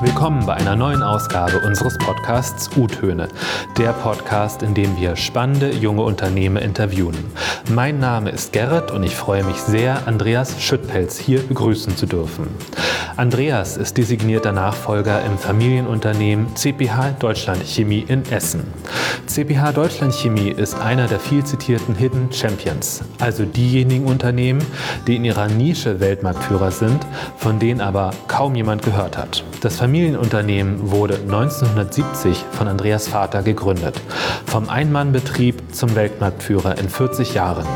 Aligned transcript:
Willkommen 0.00 0.44
bei 0.44 0.54
einer 0.54 0.74
neuen 0.74 1.02
Ausgabe 1.04 1.60
unseres 1.60 1.96
Podcasts 1.98 2.68
U-Töne, 2.76 3.28
der 3.78 3.92
Podcast, 3.92 4.62
in 4.62 4.74
dem 4.74 4.96
wir 4.98 5.14
spannende 5.14 5.70
junge 5.70 6.02
Unternehmen 6.02 6.56
interviewen. 6.56 7.16
Mein 7.70 8.00
Name 8.00 8.30
ist 8.30 8.52
Gerrit 8.52 8.90
und 8.90 9.04
ich 9.04 9.14
freue 9.14 9.44
mich 9.44 9.56
sehr, 9.56 10.06
Andreas 10.06 10.60
Schüttpelz 10.60 11.16
hier 11.16 11.40
begrüßen 11.42 11.96
zu 11.96 12.06
dürfen. 12.06 12.48
Andreas 13.16 13.76
ist 13.76 13.96
designierter 13.96 14.52
Nachfolger 14.52 15.24
im 15.24 15.38
Familienunternehmen 15.38 16.54
CPH 16.56 17.12
Deutschland 17.18 17.62
Chemie 17.64 18.04
in 18.08 18.24
Essen. 18.30 18.64
CPH 19.26 19.72
Deutschland 19.72 20.12
Chemie 20.14 20.50
ist 20.50 20.74
einer 20.74 21.06
der 21.06 21.20
viel 21.20 21.44
zitierten 21.44 21.94
Hidden 21.94 22.32
Champions, 22.32 23.02
also 23.20 23.44
diejenigen 23.44 24.06
Unternehmen, 24.06 24.64
die 25.06 25.16
in 25.16 25.24
ihrer 25.24 25.48
Nische 25.48 26.00
Weltmarktführer 26.00 26.70
sind, 26.70 27.06
von 27.36 27.58
denen 27.58 27.80
aber 27.80 28.10
kaum 28.28 28.54
jemand 28.54 28.82
gehört 28.82 29.16
hat. 29.16 29.44
Das 29.60 29.76
Familienunternehmen 29.76 30.90
wurde 30.90 31.14
1970 31.14 32.44
von 32.52 32.68
Andreas 32.68 33.08
Vater 33.08 33.42
gegründet. 33.42 34.00
Vom 34.46 34.68
Einmannbetrieb 34.68 35.74
zum 35.74 35.94
Weltmarktführer 35.94 36.78
in 36.78 36.88
40 36.88 37.34
Jahren. 37.34 37.66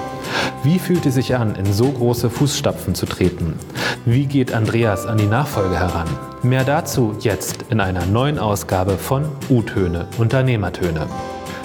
Wie 0.62 0.78
fühlt 0.78 1.06
es 1.06 1.15
sich 1.15 1.37
an, 1.37 1.55
in 1.55 1.73
so 1.73 1.91
große 1.91 2.30
Fußstapfen 2.30 2.95
zu 2.95 3.06
treten? 3.06 3.55
Wie 4.05 4.27
geht 4.27 4.52
Andreas 4.52 5.06
an 5.06 5.19
die 5.19 5.27
Nachfolge 5.27 5.78
heran? 5.78 6.09
Mehr 6.42 6.64
dazu 6.64 7.14
jetzt 7.20 7.64
in 7.70 7.80
einer 7.80 8.06
neuen 8.06 8.38
Ausgabe 8.38 8.92
von 8.98 9.24
U-Töne, 9.48 10.06
Unternehmertöne. 10.19 11.06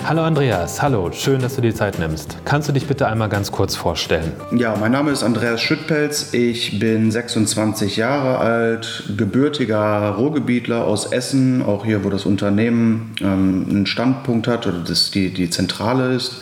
Hallo 0.05 0.21
Andreas, 0.23 0.81
hallo, 0.81 1.12
schön, 1.13 1.41
dass 1.41 1.55
du 1.55 1.62
die 1.62 1.73
Zeit 1.73 1.98
nimmst. 1.98 2.38
Kannst 2.44 2.67
du 2.67 2.73
dich 2.73 2.88
bitte 2.88 3.07
einmal 3.07 3.30
ganz 3.30 3.53
kurz 3.53 3.77
vorstellen? 3.77 4.34
Ja, 4.53 4.75
mein 4.77 4.91
Name 4.91 5.11
ist 5.11 5.23
Andreas 5.23 5.61
Schüttpelz, 5.61 6.34
ich 6.34 6.77
bin 6.77 7.09
26 7.09 7.95
Jahre 7.95 8.39
alt, 8.39 9.05
gebürtiger 9.17 10.09
Ruhrgebietler 10.09 10.84
aus 10.84 11.05
Essen, 11.05 11.61
auch 11.61 11.85
hier, 11.85 12.03
wo 12.03 12.09
das 12.09 12.25
Unternehmen 12.25 13.16
ähm, 13.22 13.66
einen 13.69 13.86
Standpunkt 13.86 14.50
hat 14.50 14.67
oder 14.67 14.80
das 14.80 15.09
die, 15.09 15.33
die 15.33 15.50
Zentrale 15.50 16.14
ist. 16.14 16.42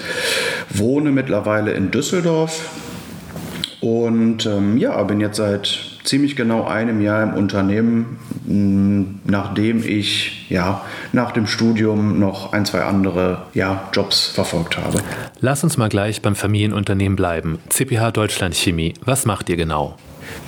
Wohne 0.72 1.11
mittlerweile 1.11 1.73
in 1.73 1.91
Düsseldorf 1.91 2.67
und 3.80 4.47
ähm, 4.47 4.78
ja, 4.78 5.02
bin 5.03 5.19
jetzt 5.19 5.38
seit 5.38 6.00
ziemlich 6.03 6.35
genau 6.35 6.66
einem 6.66 7.00
Jahr 7.00 7.22
im 7.22 7.33
Unternehmen, 7.35 8.17
nachdem 9.25 9.83
ich 9.85 10.45
ja 10.49 10.81
nach 11.13 11.31
dem 11.31 11.47
Studium 11.47 12.19
noch 12.19 12.53
ein, 12.53 12.66
zwei 12.66 12.83
andere 12.83 13.44
ja, 13.53 13.89
Jobs 13.94 14.27
verfolgt 14.27 14.77
habe. 14.77 14.99
Lass 15.39 15.63
uns 15.63 15.77
mal 15.77 15.89
gleich 15.89 16.21
beim 16.21 16.35
Familienunternehmen 16.35 17.16
bleiben. 17.16 17.59
CPH 17.69 18.11
Deutschland 18.11 18.55
Chemie. 18.55 18.94
Was 19.05 19.25
macht 19.25 19.49
ihr 19.49 19.57
genau? 19.57 19.95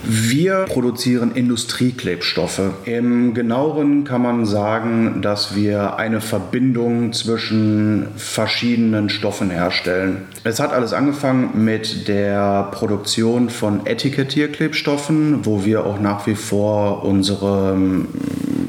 Wir 0.03 0.66
produzieren 0.66 1.34
Industrieklebstoffe. 1.34 2.62
Im 2.86 3.34
genaueren 3.34 4.03
kann 4.03 4.22
man 4.22 4.45
sagen, 4.45 5.22
dass 5.22 5.56
wir 5.56 5.98
eine 5.98 6.20
Verbindung 6.20 7.14
zwischen 7.14 8.08
verschiedenen 8.17 9.09
Stoffen 9.09 9.50
herstellen. 9.50 10.23
Es 10.44 10.59
hat 10.59 10.73
alles 10.73 10.92
angefangen 10.92 11.64
mit 11.64 12.08
der 12.08 12.70
Produktion 12.72 13.50
von 13.50 13.86
Etikettierklebstoffen, 13.86 15.45
wo 15.45 15.64
wir 15.64 15.86
auch 15.86 16.00
nach 16.00 16.28
wie 16.28 16.36
vor 16.36 17.06
unsere, 17.06 17.78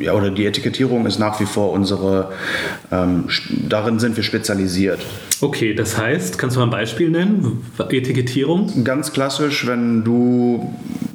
ja, 0.05 0.13
oder 0.13 0.31
die 0.31 0.47
Etikettierung 0.47 1.07
ist 1.07 1.19
nach 1.19 1.41
wie 1.41 1.47
vor 1.47 1.73
unsere, 1.73 2.33
ähm, 2.93 3.25
darin 3.69 3.99
sind 3.99 4.17
wir 4.17 4.23
spezialisiert. 4.23 5.01
Okay, 5.41 5.75
das 5.75 5.99
heißt, 5.99 6.39
kannst 6.39 6.57
du 6.57 6.61
mal 6.61 6.67
ein 6.67 6.71
Beispiel 6.71 7.11
nennen? 7.11 7.65
Etikettierung? 7.79 8.85
Ganz 8.85 9.13
klassisch, 9.13 9.67
wenn 9.67 10.05
du 10.05 10.73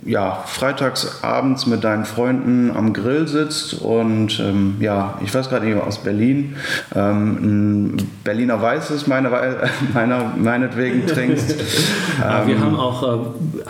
ja, 0.09 0.43
freitags 0.47 1.23
abends 1.23 1.67
mit 1.67 1.83
deinen 1.83 2.03
Freunden 2.03 2.75
am 2.75 2.93
Grill 2.93 3.27
sitzt 3.27 3.75
und 3.75 4.39
ähm, 4.39 4.77
ja, 4.79 5.19
ich 5.23 5.33
weiß 5.33 5.49
gerade 5.49 5.67
nicht 5.67 5.79
aus 5.79 5.99
Berlin, 5.99 6.55
ähm, 6.95 7.37
ein 7.93 8.09
Berliner 8.23 8.59
Weißes 8.59 9.05
meine, 9.05 9.29
meiner, 9.93 10.33
meinetwegen 10.35 11.05
trinkst. 11.05 11.51
ähm, 11.51 12.47
wir 12.47 12.59
haben 12.59 12.75
auch 12.75 13.03
äh, 13.03 13.25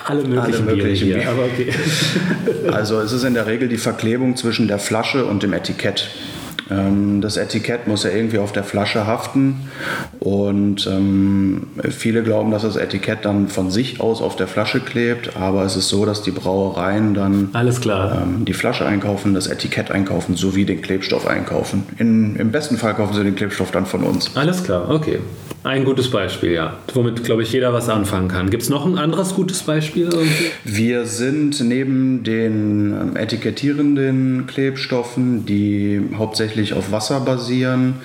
alle 0.06 0.24
möglichen, 0.24 0.68
alle 0.68 0.76
möglichen 0.78 1.08
Bier 1.08 1.20
hier, 1.20 1.30
aber 1.30 1.44
okay. 1.44 1.74
also 2.72 3.02
es 3.02 3.12
ist 3.12 3.26
in 3.26 3.34
der 3.34 3.46
Regel 3.46 3.68
die 3.68 3.78
Verklebung 3.78 4.38
zwischen 4.38 4.70
der 4.70 4.80
Flasche 4.80 5.26
und 5.26 5.44
dem 5.44 5.52
Etikett. 5.52 6.10
Ähm, 6.70 7.22
das 7.22 7.38
Etikett 7.38 7.88
muss 7.88 8.04
ja 8.04 8.12
irgendwie 8.12 8.38
auf 8.38 8.52
der 8.52 8.64
Flasche 8.64 9.08
haften 9.08 9.70
und 10.20 10.88
ähm, 10.88 11.68
viele 11.90 12.24
glauben, 12.24 12.52
dass 12.52 12.64
das 12.64 12.76
Etikett 12.76 13.26
dann 13.26 13.48
von 13.48 13.72
sich 13.72 14.00
aus 14.02 14.22
auf 14.22 14.36
der 14.36 14.48
Flasche 14.48 14.80
klebt, 14.80 15.36
aber 15.36 15.64
es 15.64 15.76
ist 15.76 15.90
so, 15.90 16.06
dass 16.06 16.22
die 16.22 16.32
Brauereien 16.32 17.14
dann 17.14 17.50
Alles 17.54 17.82
klar. 17.82 18.24
Ähm, 18.24 18.46
die 18.46 18.54
Flasche 18.54 18.86
einkaufen, 18.86 19.34
das 19.34 19.48
Etikett 19.48 19.92
einkaufen 19.92 20.36
sowie 20.36 20.66
den 20.66 20.82
Klebstoff 20.82 21.26
einkaufen. 21.26 21.84
In, 21.98 22.36
Im 22.36 22.52
besten 22.52 22.78
Fall 22.78 22.94
kaufen 22.94 23.14
sie 23.14 23.24
den 23.24 23.36
Klebstoff 23.36 23.72
dann 23.72 23.86
von 23.86 24.04
uns. 24.04 24.36
Alles 24.36 24.64
klar, 24.64 24.90
okay. 24.90 25.20
Ein 25.64 25.84
gutes 25.84 26.10
Beispiel, 26.10 26.52
ja. 26.54 26.78
Womit, 26.94 27.26
glaube 27.26 27.44
ich, 27.44 27.52
jeder 27.52 27.74
was 27.74 27.90
anfangen 27.90 28.30
kann. 28.30 28.50
Gibt 28.50 28.64
es 28.64 28.70
noch 28.70 28.86
ein 28.86 28.98
anderes 28.98 29.36
gutes 29.36 29.62
Beispiel? 29.64 30.06
Irgendwie? 30.06 30.52
Wir 30.64 31.06
sind 31.06 31.60
neben 31.60 32.24
den 32.24 32.94
ähm, 32.94 33.16
etikettierenden 33.18 34.48
Klebstoffen, 34.48 35.46
die 35.46 36.02
hauptsächlich 36.18 36.59
auf 36.74 36.92
Wasser 36.92 37.20
basieren, 37.22 37.96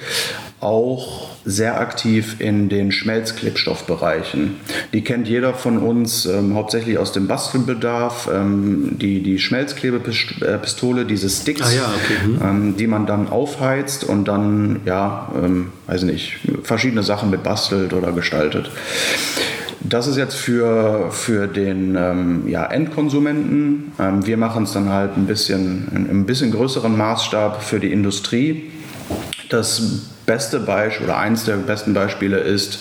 auch 0.60 1.28
sehr 1.44 1.78
aktiv 1.78 2.36
in 2.38 2.68
den 2.70 2.90
Schmelzklebstoffbereichen. 2.90 4.56
Die 4.94 5.02
kennt 5.02 5.28
jeder 5.28 5.52
von 5.52 5.78
uns 5.78 6.24
ähm, 6.24 6.54
hauptsächlich 6.54 6.96
aus 6.96 7.12
dem 7.12 7.26
Bastelbedarf. 7.28 8.30
Ähm, 8.32 8.96
die, 8.98 9.22
die 9.22 9.38
Schmelzklebepistole, 9.38 11.04
diese 11.04 11.28
Sticks, 11.28 11.62
ah, 11.62 11.70
ja, 11.70 11.92
okay. 11.94 12.26
mhm. 12.26 12.40
ähm, 12.42 12.76
die 12.78 12.86
man 12.86 13.06
dann 13.06 13.28
aufheizt 13.28 14.04
und 14.04 14.26
dann, 14.26 14.80
ja, 14.86 15.30
ähm, 15.42 15.72
weiß 15.86 16.04
nicht, 16.04 16.38
verschiedene 16.62 17.02
Sachen 17.02 17.28
mit 17.28 17.42
bastelt 17.42 17.92
oder 17.92 18.12
gestaltet. 18.12 18.70
Das 19.86 20.06
ist 20.06 20.16
jetzt 20.16 20.34
für, 20.34 21.10
für 21.10 21.46
den 21.46 21.94
ähm, 21.94 22.48
ja, 22.48 22.64
Endkonsumenten. 22.64 23.92
Ähm, 23.98 24.26
wir 24.26 24.38
machen 24.38 24.64
es 24.64 24.72
dann 24.72 24.88
halt 24.88 25.16
ein 25.18 25.26
bisschen, 25.26 25.88
in 25.94 26.10
ein 26.10 26.26
bisschen 26.26 26.50
größeren 26.52 26.96
Maßstab 26.96 27.62
für 27.62 27.80
die 27.80 27.92
Industrie. 27.92 28.70
Das 29.50 29.82
beste 30.24 30.60
Beispiel 30.60 31.04
oder 31.04 31.18
eines 31.18 31.44
der 31.44 31.56
besten 31.56 31.92
Beispiele 31.92 32.38
ist 32.38 32.78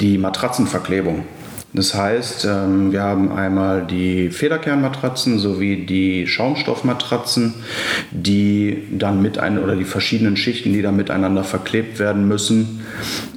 die 0.00 0.16
Matratzenverklebung. 0.16 1.24
Das 1.74 1.94
heißt, 1.94 2.46
ähm, 2.46 2.90
wir 2.90 3.02
haben 3.02 3.30
einmal 3.30 3.86
die 3.86 4.30
Federkernmatratzen 4.30 5.38
sowie 5.38 5.84
die 5.84 6.26
Schaumstoffmatratzen, 6.26 7.54
die 8.10 8.88
dann 8.90 9.20
mit 9.20 9.38
ein 9.38 9.62
oder 9.62 9.76
die 9.76 9.84
verschiedenen 9.84 10.38
Schichten, 10.38 10.72
die 10.72 10.80
dann 10.80 10.96
miteinander 10.96 11.44
verklebt 11.44 11.98
werden 11.98 12.26
müssen 12.26 12.80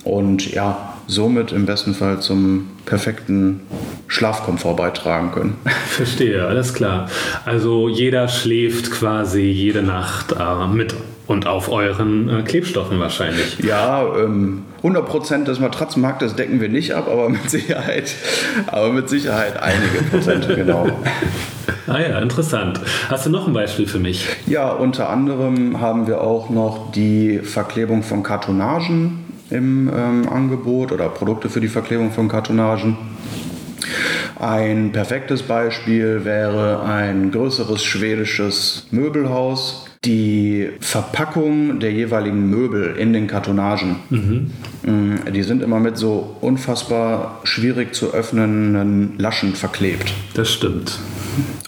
und 0.03 0.51
ja, 0.51 0.92
somit 1.13 1.51
im 1.51 1.65
besten 1.65 1.93
Fall 1.93 2.19
zum 2.19 2.69
perfekten 2.85 3.61
Schlafkomfort 4.07 4.75
beitragen 4.75 5.31
können. 5.31 5.55
Verstehe, 5.87 6.45
alles 6.45 6.73
klar. 6.73 7.09
Also 7.45 7.87
jeder 7.87 8.27
schläft 8.27 8.91
quasi 8.91 9.41
jede 9.41 9.81
Nacht 9.81 10.33
äh, 10.33 10.67
mit 10.67 10.93
und 11.27 11.47
auf 11.47 11.71
euren 11.71 12.29
äh, 12.29 12.41
Klebstoffen 12.43 12.99
wahrscheinlich. 12.99 13.59
Ja, 13.59 14.05
ähm, 14.15 14.63
100% 14.83 15.45
des 15.45 15.59
Matratzenmarktes 15.59 16.35
decken 16.35 16.59
wir 16.59 16.69
nicht 16.69 16.93
ab, 16.93 17.07
aber 17.09 17.29
mit 17.29 17.49
Sicherheit, 17.49 18.13
aber 18.67 18.91
mit 18.91 19.07
Sicherheit 19.07 19.61
einige 19.61 20.03
Prozent, 20.09 20.47
genau. 20.55 20.89
Ah 21.87 21.99
ja, 21.99 22.19
interessant. 22.19 22.79
Hast 23.09 23.25
du 23.25 23.29
noch 23.29 23.47
ein 23.47 23.53
Beispiel 23.53 23.87
für 23.87 23.99
mich? 23.99 24.27
Ja, 24.45 24.71
unter 24.71 25.09
anderem 25.09 25.79
haben 25.81 26.07
wir 26.07 26.21
auch 26.21 26.49
noch 26.49 26.91
die 26.91 27.39
Verklebung 27.39 28.03
von 28.03 28.23
Kartonagen 28.23 29.22
im 29.53 29.89
ähm, 29.93 30.27
Angebot 30.27 30.91
oder 30.91 31.09
Produkte 31.09 31.49
für 31.49 31.61
die 31.61 31.67
Verklebung 31.67 32.11
von 32.11 32.27
Kartonagen. 32.27 32.97
Ein 34.39 34.91
perfektes 34.91 35.43
Beispiel 35.43 36.25
wäre 36.25 36.83
ein 36.83 37.31
größeres 37.31 37.83
schwedisches 37.83 38.87
Möbelhaus, 38.91 39.87
die 40.03 40.69
Verpackung 40.81 41.79
der 41.79 41.93
jeweiligen 41.93 42.49
Möbel 42.49 42.95
in 42.97 43.13
den 43.13 43.27
Kartonagen. 43.27 43.97
Mhm. 44.09 44.51
Die 45.31 45.43
sind 45.43 45.61
immer 45.61 45.79
mit 45.79 45.97
so 45.97 46.35
unfassbar 46.41 47.39
schwierig 47.45 47.95
zu 47.95 48.13
öffnenden 48.13 49.17
Laschen 49.17 49.55
verklebt. 49.55 50.13
Das 50.33 50.51
stimmt. 50.51 50.99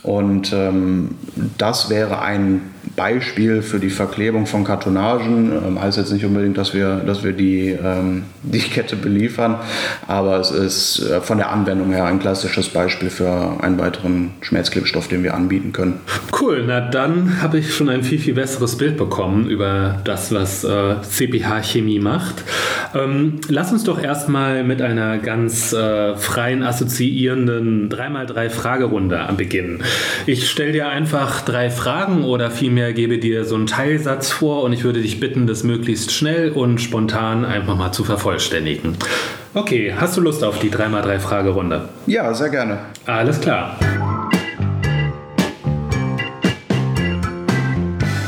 Und 0.03 0.51
ähm, 0.53 1.15
das 1.57 1.89
wäre 1.89 2.21
ein 2.21 2.61
Beispiel 2.95 3.61
für 3.61 3.79
die 3.79 3.89
Verklebung 3.89 4.45
von 4.45 4.63
Kartonagen. 4.63 5.51
Ähm, 5.51 5.81
heißt 5.81 5.97
jetzt 5.97 6.11
nicht 6.11 6.25
unbedingt, 6.25 6.57
dass 6.57 6.73
wir, 6.73 6.97
dass 6.97 7.23
wir 7.23 7.33
die, 7.33 7.69
ähm, 7.69 8.23
die 8.43 8.59
Kette 8.59 8.95
beliefern, 8.95 9.59
aber 10.07 10.39
es 10.39 10.51
ist 10.51 10.99
äh, 10.99 11.21
von 11.21 11.37
der 11.37 11.51
Anwendung 11.51 11.91
her 11.91 12.05
ein 12.05 12.19
klassisches 12.19 12.69
Beispiel 12.69 13.09
für 13.09 13.57
einen 13.61 13.77
weiteren 13.79 14.31
Schmelzklebstoff, 14.41 15.07
den 15.07 15.23
wir 15.23 15.33
anbieten 15.33 15.73
können. 15.73 15.99
Cool, 16.39 16.63
na 16.67 16.81
dann 16.81 17.41
habe 17.41 17.59
ich 17.59 17.73
schon 17.73 17.89
ein 17.89 18.03
viel, 18.03 18.19
viel 18.19 18.33
besseres 18.33 18.77
Bild 18.77 18.97
bekommen 18.97 19.49
über 19.49 19.99
das, 20.03 20.33
was 20.33 20.63
äh, 20.63 20.95
CPH 21.01 21.63
Chemie 21.63 21.99
macht. 21.99 22.43
Ähm, 22.93 23.39
lass 23.49 23.71
uns 23.71 23.83
doch 23.83 24.01
erstmal 24.01 24.63
mit 24.63 24.81
einer 24.81 25.17
ganz 25.17 25.73
äh, 25.73 26.15
freien, 26.15 26.63
assoziierenden 26.63 27.89
3x3 27.89 28.49
Fragerunde 28.49 29.27
beginnen. 29.35 29.83
Ich 30.25 30.49
stelle 30.49 30.71
dir 30.71 30.87
einfach 30.87 31.41
drei 31.41 31.69
Fragen 31.69 32.23
oder 32.23 32.51
vielmehr 32.51 32.84
gebe 32.93 33.17
dir 33.17 33.45
so 33.45 33.55
einen 33.55 33.67
Teilsatz 33.67 34.31
vor 34.31 34.63
und 34.63 34.73
ich 34.73 34.83
würde 34.83 35.01
dich 35.01 35.19
bitten, 35.19 35.47
das 35.47 35.63
möglichst 35.63 36.11
schnell 36.11 36.51
und 36.51 36.79
spontan 36.79 37.45
einfach 37.45 37.75
mal 37.75 37.91
zu 37.91 38.03
vervollständigen. 38.03 38.97
Okay, 39.53 39.93
hast 39.97 40.17
du 40.17 40.21
Lust 40.21 40.43
auf 40.43 40.59
die 40.59 40.69
3x3-Fragerunde? 40.69 41.89
Ja, 42.07 42.33
sehr 42.33 42.49
gerne. 42.49 42.79
Alles 43.05 43.39
klar. 43.39 43.77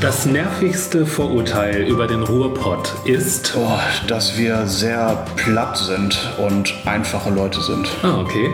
Das 0.07 0.25
nervigste 0.25 1.06
Vorurteil 1.06 1.81
über 1.81 2.07
den 2.07 2.24
Ruhrpott 2.24 2.94
ist. 3.04 3.57
Oh, 3.57 3.77
dass 4.07 4.38
wir 4.38 4.65
sehr 4.65 5.25
platt 5.36 5.77
sind 5.77 6.18
und 6.38 6.74
einfache 6.86 7.30
Leute 7.30 7.59
sind. 7.59 7.89
Ah, 8.04 8.21
okay. 8.21 8.50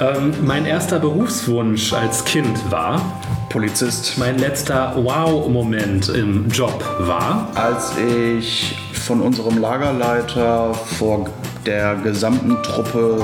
Ähm, 0.00 0.34
mein 0.44 0.66
erster 0.66 0.98
Berufswunsch 0.98 1.92
als 1.92 2.24
Kind 2.24 2.72
war. 2.72 3.22
Polizist. 3.50 4.18
Mein 4.18 4.40
letzter 4.40 4.96
Wow-Moment 4.96 6.08
im 6.08 6.48
Job 6.48 6.84
war. 6.98 7.52
Als 7.54 7.92
ich 7.96 8.76
von 8.92 9.20
unserem 9.20 9.58
Lagerleiter 9.58 10.74
vor 10.74 11.30
der 11.66 11.94
gesamten 12.02 12.60
Truppe 12.64 13.22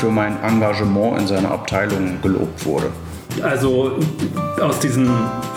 für 0.00 0.08
mein 0.08 0.42
Engagement 0.42 1.20
in 1.20 1.26
seiner 1.26 1.50
Abteilung 1.50 2.22
gelobt 2.22 2.64
wurde. 2.64 2.90
Also 3.40 3.98
aus 4.60 4.80
diesen 4.80 5.08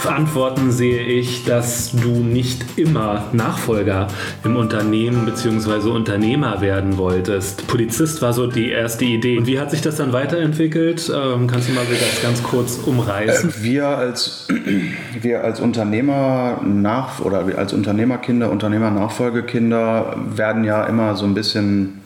Antworten 0.06 0.72
sehe 0.72 1.02
ich, 1.02 1.46
dass 1.46 1.92
du 1.92 2.10
nicht 2.10 2.78
immer 2.78 3.26
Nachfolger 3.34 4.08
im 4.44 4.56
Unternehmen 4.56 5.26
bzw. 5.26 5.90
Unternehmer 5.90 6.62
werden 6.62 6.98
wolltest. 6.98 7.68
Polizist 7.68 8.22
war 8.22 8.34
so 8.34 8.48
die 8.48 8.70
erste 8.70 9.06
Idee. 9.06 9.38
Und 9.38 9.48
wie 9.48 9.60
hat 9.60 9.72
sich 9.72 9.82
das 9.82 9.96
dann 9.96 10.14
weiterentwickelt? 10.14 11.12
Ähm, 11.14 11.48
kannst 11.48 11.70
du 11.70 11.74
mal 11.74 11.86
das 11.90 12.22
ganz 12.22 12.44
kurz 12.44 12.80
umreißen? 12.86 13.50
Äh, 13.50 13.64
wir 13.64 13.88
als, 13.88 14.48
wir 15.22 15.44
als 15.44 15.60
Unternehmer 15.60 16.62
nach 16.64 17.20
oder 17.20 17.46
als 17.58 17.74
Unternehmerkinder, 17.74 18.52
Unternehmernachfolgekinder 18.52 20.16
werden 20.36 20.64
ja 20.64 20.86
immer 20.86 21.16
so 21.16 21.26
ein 21.26 21.34
bisschen 21.34 22.02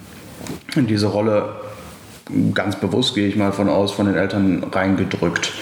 in 0.75 0.88
diese 0.88 1.07
Rolle 1.07 1.50
ganz 2.53 2.75
bewusst, 2.75 3.15
gehe 3.15 3.27
ich 3.27 3.35
mal 3.35 3.51
von 3.51 3.69
aus, 3.69 3.91
von 3.91 4.05
den 4.05 4.15
Eltern 4.15 4.63
reingedrückt. 4.71 5.53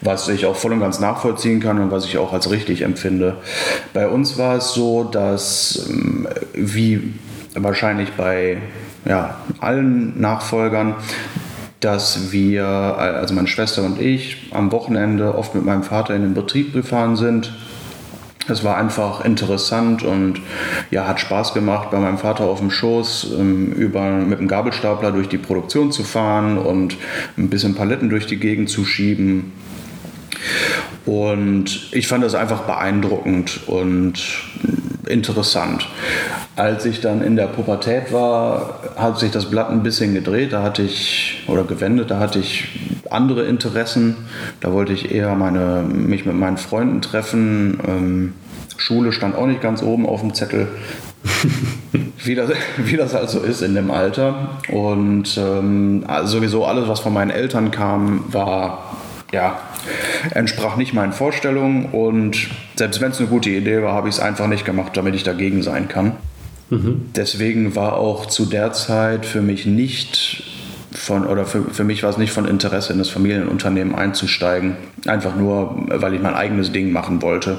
Was 0.00 0.28
ich 0.28 0.46
auch 0.46 0.56
voll 0.56 0.72
und 0.72 0.80
ganz 0.80 1.00
nachvollziehen 1.00 1.60
kann 1.60 1.78
und 1.78 1.90
was 1.90 2.04
ich 2.04 2.18
auch 2.18 2.32
als 2.32 2.50
richtig 2.50 2.82
empfinde. 2.82 3.36
Bei 3.92 4.08
uns 4.08 4.38
war 4.38 4.56
es 4.56 4.72
so, 4.74 5.04
dass 5.04 5.88
ähm, 5.90 6.28
wie 6.54 7.14
wahrscheinlich 7.54 8.12
bei 8.12 8.58
ja, 9.04 9.36
allen 9.60 10.20
Nachfolgern, 10.20 10.96
dass 11.80 12.32
wir, 12.32 12.64
also 12.64 13.34
meine 13.34 13.48
Schwester 13.48 13.82
und 13.82 14.00
ich, 14.00 14.50
am 14.52 14.72
Wochenende 14.72 15.36
oft 15.36 15.54
mit 15.54 15.64
meinem 15.64 15.82
Vater 15.82 16.14
in 16.14 16.22
den 16.22 16.34
Betrieb 16.34 16.72
gefahren 16.72 17.16
sind 17.16 17.52
es 18.48 18.62
war 18.64 18.76
einfach 18.76 19.24
interessant 19.24 20.02
und 20.02 20.40
ja, 20.90 21.06
hat 21.06 21.20
Spaß 21.20 21.54
gemacht, 21.54 21.90
bei 21.90 21.98
meinem 21.98 22.18
Vater 22.18 22.44
auf 22.44 22.58
dem 22.58 22.70
Schoß 22.70 23.32
ähm, 23.38 23.72
über, 23.72 24.10
mit 24.10 24.38
dem 24.38 24.48
Gabelstapler 24.48 25.12
durch 25.12 25.28
die 25.28 25.38
Produktion 25.38 25.92
zu 25.92 26.04
fahren 26.04 26.58
und 26.58 26.96
ein 27.38 27.48
bisschen 27.48 27.74
Paletten 27.74 28.10
durch 28.10 28.26
die 28.26 28.38
Gegend 28.38 28.68
zu 28.68 28.84
schieben. 28.84 29.52
Und 31.06 31.88
ich 31.92 32.06
fand 32.06 32.24
das 32.24 32.34
einfach 32.34 32.62
beeindruckend 32.62 33.60
und 33.66 34.22
interessant. 35.08 35.88
Als 36.56 36.86
ich 36.86 37.00
dann 37.00 37.22
in 37.22 37.36
der 37.36 37.46
Pubertät 37.46 38.12
war, 38.12 38.80
hat 38.96 39.18
sich 39.18 39.30
das 39.30 39.46
Blatt 39.50 39.70
ein 39.70 39.82
bisschen 39.82 40.14
gedreht, 40.14 40.52
da 40.52 40.62
hatte 40.62 40.82
ich, 40.82 41.44
oder 41.48 41.64
gewendet, 41.64 42.10
da 42.10 42.18
hatte 42.18 42.38
ich 42.38 42.68
andere 43.10 43.44
Interessen. 43.44 44.16
Da 44.60 44.72
wollte 44.72 44.92
ich 44.92 45.12
eher 45.12 45.34
meine, 45.34 45.82
mich 45.82 46.26
mit 46.26 46.34
meinen 46.34 46.56
Freunden 46.56 47.00
treffen. 47.00 47.78
Ähm, 47.86 48.32
Schule 48.76 49.12
stand 49.12 49.36
auch 49.36 49.46
nicht 49.46 49.60
ganz 49.60 49.82
oben 49.82 50.06
auf 50.06 50.20
dem 50.20 50.34
Zettel. 50.34 50.68
wie, 52.24 52.34
das, 52.34 52.50
wie 52.78 52.96
das 52.96 53.14
also 53.14 53.40
ist 53.40 53.62
in 53.62 53.74
dem 53.74 53.90
Alter. 53.90 54.58
Und 54.70 55.36
ähm, 55.38 56.04
also 56.06 56.38
sowieso 56.38 56.64
alles, 56.64 56.88
was 56.88 57.00
von 57.00 57.12
meinen 57.12 57.30
Eltern 57.30 57.70
kam, 57.70 58.24
war 58.28 58.96
ja, 59.32 59.58
entsprach 60.32 60.76
nicht 60.76 60.94
meinen 60.94 61.12
Vorstellungen 61.12 61.86
und 61.86 62.48
selbst 62.76 63.00
wenn 63.00 63.10
es 63.10 63.18
eine 63.18 63.28
gute 63.28 63.50
Idee 63.50 63.82
war, 63.82 63.92
habe 63.92 64.08
ich 64.08 64.16
es 64.16 64.20
einfach 64.20 64.46
nicht 64.46 64.64
gemacht, 64.64 64.96
damit 64.96 65.14
ich 65.14 65.22
dagegen 65.22 65.62
sein 65.62 65.88
kann. 65.88 66.12
Mhm. 66.70 67.10
Deswegen 67.14 67.76
war 67.76 67.94
auch 67.94 68.26
zu 68.26 68.46
der 68.46 68.72
Zeit 68.72 69.26
für 69.26 69.42
mich 69.42 69.66
nicht 69.66 70.42
von, 70.94 71.26
oder 71.26 71.44
für, 71.44 71.62
für 71.64 71.84
mich 71.84 72.02
war 72.02 72.10
es 72.10 72.18
nicht 72.18 72.32
von 72.32 72.46
Interesse, 72.46 72.92
in 72.92 72.98
das 72.98 73.08
Familienunternehmen 73.08 73.94
einzusteigen. 73.94 74.76
Einfach 75.06 75.36
nur, 75.36 75.86
weil 75.88 76.14
ich 76.14 76.22
mein 76.22 76.34
eigenes 76.34 76.72
Ding 76.72 76.92
machen 76.92 77.20
wollte. 77.20 77.58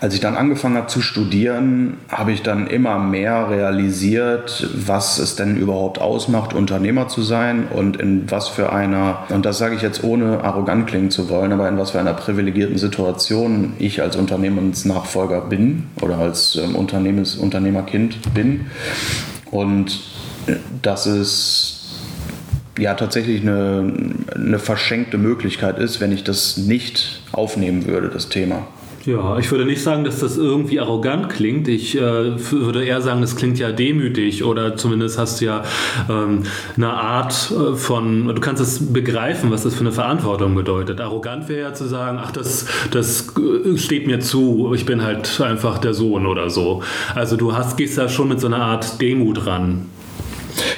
Als 0.00 0.14
ich 0.14 0.20
dann 0.20 0.36
angefangen 0.36 0.76
habe 0.76 0.88
zu 0.88 1.00
studieren, 1.00 1.98
habe 2.08 2.32
ich 2.32 2.42
dann 2.42 2.66
immer 2.66 2.98
mehr 2.98 3.48
realisiert, 3.48 4.68
was 4.74 5.18
es 5.18 5.36
denn 5.36 5.56
überhaupt 5.56 6.00
ausmacht, 6.00 6.54
Unternehmer 6.54 7.08
zu 7.08 7.22
sein 7.22 7.68
und 7.68 7.98
in 7.98 8.30
was 8.30 8.48
für 8.48 8.72
einer, 8.72 9.24
und 9.28 9.46
das 9.46 9.58
sage 9.58 9.76
ich 9.76 9.82
jetzt 9.82 10.02
ohne 10.02 10.42
arrogant 10.42 10.88
klingen 10.88 11.10
zu 11.10 11.28
wollen, 11.30 11.52
aber 11.52 11.68
in 11.68 11.78
was 11.78 11.92
für 11.92 12.00
einer 12.00 12.14
privilegierten 12.14 12.78
Situation 12.78 13.74
ich 13.78 14.02
als 14.02 14.16
Unternehmensnachfolger 14.16 15.42
bin 15.42 15.84
oder 16.00 16.18
als 16.18 16.56
ähm, 16.56 16.74
Unternehmens, 16.74 17.36
Unternehmerkind 17.36 18.34
bin. 18.34 18.66
Und 19.50 20.00
das 20.82 21.06
ist 21.06 21.81
ja 22.78 22.94
tatsächlich 22.94 23.42
eine, 23.42 23.92
eine 24.34 24.58
verschenkte 24.58 25.18
Möglichkeit 25.18 25.78
ist, 25.78 26.00
wenn 26.00 26.12
ich 26.12 26.24
das 26.24 26.56
nicht 26.56 27.22
aufnehmen 27.32 27.86
würde, 27.86 28.08
das 28.08 28.28
Thema. 28.28 28.66
Ja, 29.04 29.36
ich 29.38 29.50
würde 29.50 29.64
nicht 29.64 29.82
sagen, 29.82 30.04
dass 30.04 30.20
das 30.20 30.36
irgendwie 30.36 30.78
arrogant 30.78 31.28
klingt. 31.28 31.66
Ich 31.66 31.96
äh, 31.98 32.00
würde 32.52 32.84
eher 32.84 33.00
sagen, 33.00 33.20
das 33.20 33.34
klingt 33.34 33.58
ja 33.58 33.72
demütig 33.72 34.44
oder 34.44 34.76
zumindest 34.76 35.18
hast 35.18 35.40
du 35.40 35.46
ja 35.46 35.64
ähm, 36.08 36.44
eine 36.76 36.92
Art 36.92 37.50
äh, 37.50 37.74
von, 37.74 38.28
du 38.28 38.40
kannst 38.40 38.62
es 38.62 38.92
begreifen, 38.92 39.50
was 39.50 39.64
das 39.64 39.74
für 39.74 39.80
eine 39.80 39.90
Verantwortung 39.90 40.54
bedeutet. 40.54 41.00
Arrogant 41.00 41.48
wäre 41.48 41.60
ja 41.62 41.74
zu 41.74 41.86
sagen, 41.86 42.18
ach, 42.22 42.30
das, 42.30 42.66
das 42.92 43.34
äh, 43.36 43.76
steht 43.76 44.06
mir 44.06 44.20
zu, 44.20 44.72
ich 44.72 44.86
bin 44.86 45.02
halt 45.02 45.40
einfach 45.40 45.78
der 45.78 45.94
Sohn 45.94 46.24
oder 46.24 46.48
so. 46.48 46.84
Also 47.16 47.36
du 47.36 47.56
hast, 47.56 47.76
gehst 47.76 47.98
da 47.98 48.08
schon 48.08 48.28
mit 48.28 48.38
so 48.38 48.46
einer 48.46 48.62
Art 48.62 49.00
Demut 49.00 49.46
ran. 49.46 49.86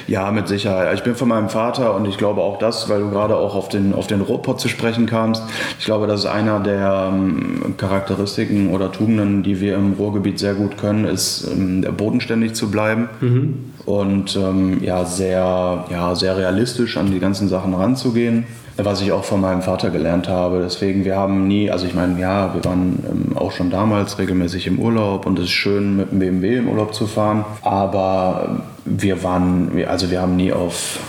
Ja, 0.07 0.31
mit 0.31 0.47
Sicherheit. 0.47 0.93
Ich 0.95 1.03
bin 1.03 1.15
von 1.15 1.27
meinem 1.27 1.49
Vater 1.49 1.95
und 1.95 2.05
ich 2.05 2.17
glaube 2.17 2.41
auch 2.41 2.59
das, 2.59 2.89
weil 2.89 3.01
du 3.01 3.09
gerade 3.09 3.35
auch 3.35 3.55
auf 3.55 3.69
den, 3.69 3.93
auf 3.93 4.07
den 4.07 4.21
Ruhrpott 4.21 4.59
zu 4.59 4.69
sprechen 4.69 5.05
kamst. 5.05 5.43
Ich 5.79 5.85
glaube, 5.85 6.07
das 6.07 6.21
ist 6.21 6.25
einer 6.27 6.59
der 6.59 7.09
ähm, 7.11 7.75
Charakteristiken 7.77 8.69
oder 8.69 8.91
Tugenden, 8.91 9.43
die 9.43 9.59
wir 9.59 9.75
im 9.75 9.93
Ruhrgebiet 9.93 10.39
sehr 10.39 10.53
gut 10.53 10.77
können, 10.77 11.05
ist 11.05 11.47
ähm, 11.51 11.85
bodenständig 11.97 12.53
zu 12.53 12.69
bleiben 12.69 13.09
mhm. 13.21 13.73
und 13.85 14.35
ähm, 14.35 14.83
ja, 14.83 15.05
sehr, 15.05 15.85
ja, 15.89 16.15
sehr 16.15 16.37
realistisch 16.37 16.97
an 16.97 17.11
die 17.11 17.19
ganzen 17.19 17.47
Sachen 17.47 17.73
ranzugehen 17.73 18.45
was 18.77 19.01
ich 19.01 19.11
auch 19.11 19.23
von 19.23 19.39
meinem 19.39 19.61
Vater 19.61 19.89
gelernt 19.89 20.27
habe. 20.27 20.61
Deswegen, 20.61 21.05
wir 21.05 21.15
haben 21.15 21.47
nie, 21.47 21.71
also 21.71 21.85
ich 21.85 21.93
meine, 21.93 22.19
ja, 22.19 22.53
wir 22.53 22.65
waren 22.65 22.99
ähm, 23.09 23.37
auch 23.37 23.51
schon 23.51 23.69
damals 23.69 24.19
regelmäßig 24.19 24.67
im 24.67 24.79
Urlaub 24.79 25.25
und 25.25 25.39
es 25.39 25.45
ist 25.45 25.51
schön, 25.51 25.95
mit 25.95 26.11
dem 26.11 26.19
BMW 26.19 26.57
im 26.57 26.67
Urlaub 26.67 26.93
zu 26.93 27.07
fahren. 27.07 27.45
Aber 27.61 28.63
wir 28.85 29.23
waren, 29.23 29.83
also 29.85 30.11
wir 30.11 30.21
haben 30.21 30.35
nie 30.35 30.53
auf 30.53 30.99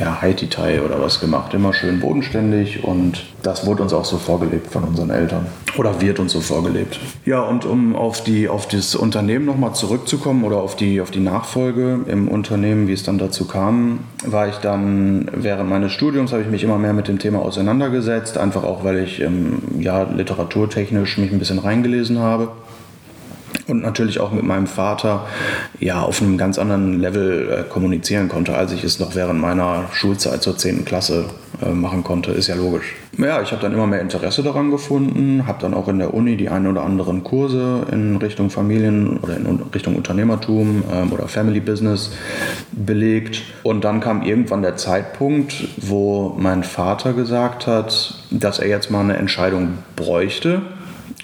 ja, 0.00 0.22
Haiti-Tai 0.22 0.80
oder 0.80 1.00
was 1.00 1.20
gemacht. 1.20 1.52
Immer 1.52 1.74
schön 1.74 2.00
bodenständig 2.00 2.82
und 2.82 3.22
das 3.42 3.66
wurde 3.66 3.82
uns 3.82 3.92
auch 3.92 4.06
so 4.06 4.16
vorgelebt 4.16 4.68
von 4.72 4.84
unseren 4.84 5.10
Eltern. 5.10 5.46
Oder 5.76 6.00
wird 6.00 6.18
uns 6.18 6.32
so 6.32 6.40
vorgelebt. 6.40 6.98
Ja, 7.26 7.42
und 7.42 7.64
um 7.66 7.94
auf, 7.94 8.24
die, 8.24 8.48
auf 8.48 8.66
das 8.66 8.94
Unternehmen 8.94 9.44
nochmal 9.44 9.74
zurückzukommen 9.74 10.44
oder 10.44 10.56
auf 10.56 10.74
die, 10.74 11.00
auf 11.00 11.10
die 11.10 11.20
Nachfolge 11.20 12.00
im 12.06 12.28
Unternehmen, 12.28 12.88
wie 12.88 12.94
es 12.94 13.02
dann 13.02 13.18
dazu 13.18 13.46
kam, 13.46 14.00
war 14.24 14.48
ich 14.48 14.56
dann 14.56 15.30
während 15.34 15.68
meines 15.68 15.92
Studiums, 15.92 16.32
habe 16.32 16.42
ich 16.42 16.48
mich 16.48 16.64
immer 16.64 16.78
mehr 16.78 16.94
mit 16.94 17.06
dem 17.06 17.18
Thema 17.18 17.40
auseinandergesetzt. 17.40 18.38
Einfach 18.38 18.64
auch, 18.64 18.84
weil 18.84 18.98
ich 18.98 19.20
ähm, 19.20 19.58
ja, 19.78 20.04
literaturtechnisch 20.04 21.18
mich 21.18 21.30
ein 21.30 21.38
bisschen 21.38 21.58
reingelesen 21.58 22.18
habe 22.18 22.48
und 23.66 23.82
natürlich 23.82 24.20
auch 24.20 24.32
mit 24.32 24.44
meinem 24.44 24.66
Vater 24.66 25.26
ja 25.78 26.02
auf 26.02 26.20
einem 26.20 26.38
ganz 26.38 26.58
anderen 26.58 27.00
Level 27.00 27.50
äh, 27.50 27.68
kommunizieren 27.68 28.28
konnte, 28.28 28.54
als 28.54 28.72
ich 28.72 28.84
es 28.84 28.98
noch 28.98 29.14
während 29.14 29.40
meiner 29.40 29.84
Schulzeit 29.92 30.42
zur 30.42 30.56
10. 30.56 30.84
Klasse 30.84 31.26
äh, 31.62 31.70
machen 31.70 32.04
konnte, 32.04 32.32
ist 32.32 32.48
ja 32.48 32.54
logisch. 32.54 32.94
Ja, 33.18 33.42
ich 33.42 33.52
habe 33.52 33.60
dann 33.60 33.72
immer 33.72 33.86
mehr 33.86 34.00
Interesse 34.00 34.42
daran 34.42 34.70
gefunden, 34.70 35.46
habe 35.46 35.58
dann 35.60 35.74
auch 35.74 35.88
in 35.88 35.98
der 35.98 36.14
Uni 36.14 36.36
die 36.36 36.48
ein 36.48 36.66
oder 36.66 36.82
anderen 36.82 37.22
Kurse 37.22 37.86
in 37.90 38.16
Richtung 38.16 38.50
Familien 38.50 39.18
oder 39.18 39.36
in 39.36 39.46
Richtung 39.74 39.96
Unternehmertum 39.96 40.84
ähm, 40.90 41.12
oder 41.12 41.28
Family 41.28 41.60
Business 41.60 42.12
belegt. 42.72 43.42
Und 43.62 43.84
dann 43.84 44.00
kam 44.00 44.22
irgendwann 44.22 44.62
der 44.62 44.76
Zeitpunkt, 44.76 45.68
wo 45.76 46.34
mein 46.38 46.64
Vater 46.64 47.12
gesagt 47.12 47.66
hat, 47.66 48.14
dass 48.30 48.58
er 48.58 48.68
jetzt 48.68 48.90
mal 48.90 49.00
eine 49.00 49.16
Entscheidung 49.16 49.78
bräuchte 49.96 50.62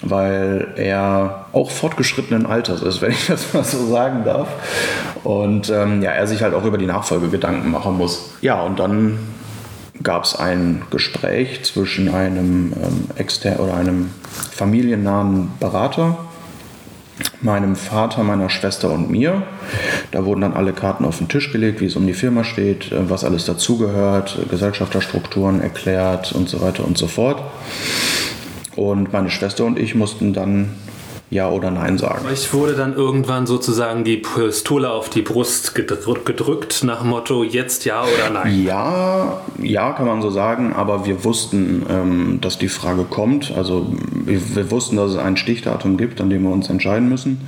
weil 0.01 0.73
er 0.75 1.45
auch 1.53 1.71
fortgeschrittenen 1.71 2.45
Alters 2.45 2.81
ist, 2.81 3.01
wenn 3.01 3.11
ich 3.11 3.27
das 3.27 3.53
mal 3.53 3.63
so 3.63 3.85
sagen 3.87 4.23
darf. 4.25 4.47
Und 5.23 5.69
ähm, 5.69 6.01
ja, 6.01 6.11
er 6.11 6.27
sich 6.27 6.41
halt 6.41 6.53
auch 6.53 6.65
über 6.65 6.77
die 6.77 6.85
Nachfolge 6.85 7.29
Gedanken 7.29 7.71
machen 7.71 7.97
muss. 7.97 8.31
Ja, 8.41 8.61
und 8.61 8.79
dann 8.79 9.19
gab 10.03 10.23
es 10.23 10.35
ein 10.35 10.83
Gespräch 10.91 11.63
zwischen 11.63 12.13
einem 12.13 12.73
ähm, 12.73 13.05
exter 13.15 13.59
oder 13.59 13.73
einem 13.73 14.11
familiennahen 14.51 15.51
Berater, 15.59 16.17
meinem 17.41 17.75
Vater, 17.75 18.23
meiner 18.23 18.49
Schwester 18.49 18.91
und 18.91 19.09
mir. 19.09 19.43
Da 20.11 20.25
wurden 20.25 20.41
dann 20.41 20.53
alle 20.53 20.73
Karten 20.73 21.03
auf 21.03 21.17
den 21.17 21.27
Tisch 21.27 21.51
gelegt, 21.51 21.81
wie 21.81 21.85
es 21.85 21.95
um 21.95 22.05
die 22.05 22.13
Firma 22.13 22.43
steht, 22.43 22.91
äh, 22.91 23.09
was 23.09 23.23
alles 23.23 23.45
dazugehört, 23.45 24.37
Gesellschafterstrukturen 24.49 25.61
erklärt 25.61 26.31
und 26.31 26.47
so 26.47 26.61
weiter 26.61 26.85
und 26.85 26.97
so 26.97 27.07
fort. 27.07 27.41
Und 28.77 29.11
meine 29.11 29.29
Schwester 29.29 29.65
und 29.65 29.77
ich 29.77 29.95
mussten 29.95 30.33
dann 30.33 30.69
ja 31.29 31.49
oder 31.49 31.71
Nein 31.71 31.97
sagen. 31.97 32.25
Ich 32.31 32.53
wurde 32.53 32.73
dann 32.73 32.93
irgendwann 32.93 33.47
sozusagen 33.47 34.05
die 34.05 34.17
Pistole 34.17 34.89
auf 34.89 35.09
die 35.09 35.23
Brust 35.23 35.75
gedrückt 35.75 36.83
nach 36.85 37.01
dem 37.01 37.09
Motto 37.09 37.43
jetzt 37.43 37.83
ja 37.83 38.03
oder 38.03 38.29
nein. 38.31 38.63
Ja, 38.63 39.41
ja, 39.61 39.91
kann 39.91 40.05
man 40.05 40.21
so 40.21 40.29
sagen, 40.29 40.73
aber 40.73 41.05
wir 41.05 41.25
wussten, 41.25 41.85
ähm, 41.89 42.37
dass 42.39 42.57
die 42.57 42.69
Frage 42.69 43.03
kommt. 43.03 43.51
Also 43.57 43.93
wir, 44.13 44.55
wir 44.55 44.71
wussten, 44.71 44.95
dass 44.95 45.11
es 45.11 45.17
ein 45.17 45.35
Stichdatum 45.35 45.97
gibt, 45.97 46.21
an 46.21 46.29
dem 46.29 46.43
wir 46.43 46.51
uns 46.51 46.69
entscheiden 46.69 47.09
müssen 47.09 47.41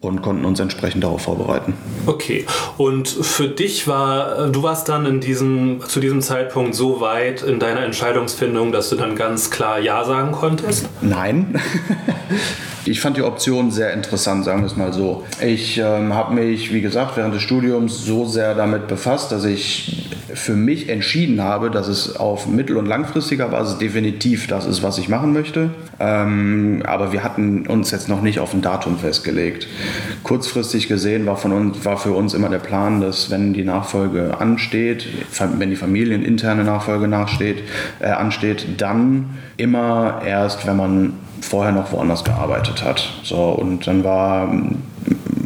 und 0.00 0.22
konnten 0.22 0.46
uns 0.46 0.58
entsprechend 0.60 1.04
darauf 1.04 1.22
vorbereiten. 1.22 1.74
Okay, 2.06 2.46
und 2.78 3.08
für 3.08 3.48
dich 3.48 3.86
war, 3.86 4.48
du 4.48 4.62
warst 4.62 4.88
dann 4.88 5.04
in 5.04 5.20
diesem, 5.20 5.80
zu 5.86 6.00
diesem 6.00 6.22
Zeitpunkt 6.22 6.74
so 6.74 7.00
weit 7.00 7.42
in 7.42 7.58
deiner 7.58 7.82
Entscheidungsfindung, 7.82 8.72
dass 8.72 8.88
du 8.88 8.96
dann 8.96 9.14
ganz 9.14 9.50
klar 9.50 9.78
Ja 9.78 10.04
sagen 10.04 10.32
konntest? 10.32 10.88
Nein. 11.02 11.60
Ich 12.86 13.00
fand 13.00 13.16
die 13.16 13.22
Option 13.22 13.70
sehr 13.70 13.92
interessant, 13.92 14.44
sagen 14.44 14.60
wir 14.60 14.66
es 14.66 14.76
mal 14.76 14.92
so. 14.92 15.24
Ich 15.44 15.78
ähm, 15.78 16.14
habe 16.14 16.34
mich, 16.34 16.72
wie 16.72 16.80
gesagt, 16.80 17.16
während 17.16 17.34
des 17.34 17.42
Studiums 17.42 18.04
so 18.04 18.24
sehr 18.24 18.54
damit 18.54 18.88
befasst, 18.88 19.32
dass 19.32 19.44
ich 19.44 20.10
für 20.32 20.54
mich 20.54 20.88
entschieden 20.88 21.42
habe, 21.42 21.70
dass 21.70 21.88
es 21.88 22.16
auf 22.16 22.46
mittel- 22.46 22.76
und 22.76 22.86
langfristiger 22.86 23.48
Basis 23.48 23.78
definitiv 23.78 24.46
das 24.46 24.64
ist, 24.64 24.82
was 24.82 24.96
ich 24.96 25.08
machen 25.08 25.32
möchte. 25.32 25.70
Ähm, 25.98 26.82
aber 26.86 27.12
wir 27.12 27.22
hatten 27.22 27.66
uns 27.66 27.90
jetzt 27.90 28.08
noch 28.08 28.22
nicht 28.22 28.38
auf 28.38 28.54
ein 28.54 28.62
Datum 28.62 28.98
festgelegt. 28.98 29.66
Kurzfristig 30.22 30.88
gesehen 30.88 31.26
war, 31.26 31.36
von 31.36 31.52
uns, 31.52 31.84
war 31.84 31.98
für 31.98 32.12
uns 32.12 32.32
immer 32.32 32.48
der 32.48 32.58
Plan, 32.58 33.00
dass 33.00 33.30
wenn 33.30 33.52
die 33.52 33.64
Nachfolge 33.64 34.40
ansteht, 34.40 35.06
wenn 35.58 35.68
die 35.68 35.76
familieninterne 35.76 36.64
Nachfolge 36.64 37.08
nachsteht, 37.08 37.58
äh, 37.98 38.06
ansteht, 38.06 38.66
dann 38.78 39.38
immer 39.56 40.22
erst, 40.24 40.66
wenn 40.66 40.76
man 40.76 41.12
vorher 41.50 41.72
noch 41.72 41.92
woanders 41.92 42.22
gearbeitet 42.22 42.84
hat. 42.84 43.08
So, 43.24 43.36
und 43.36 43.86
dann 43.86 44.04
war 44.04 44.48
ähm, 44.48 44.76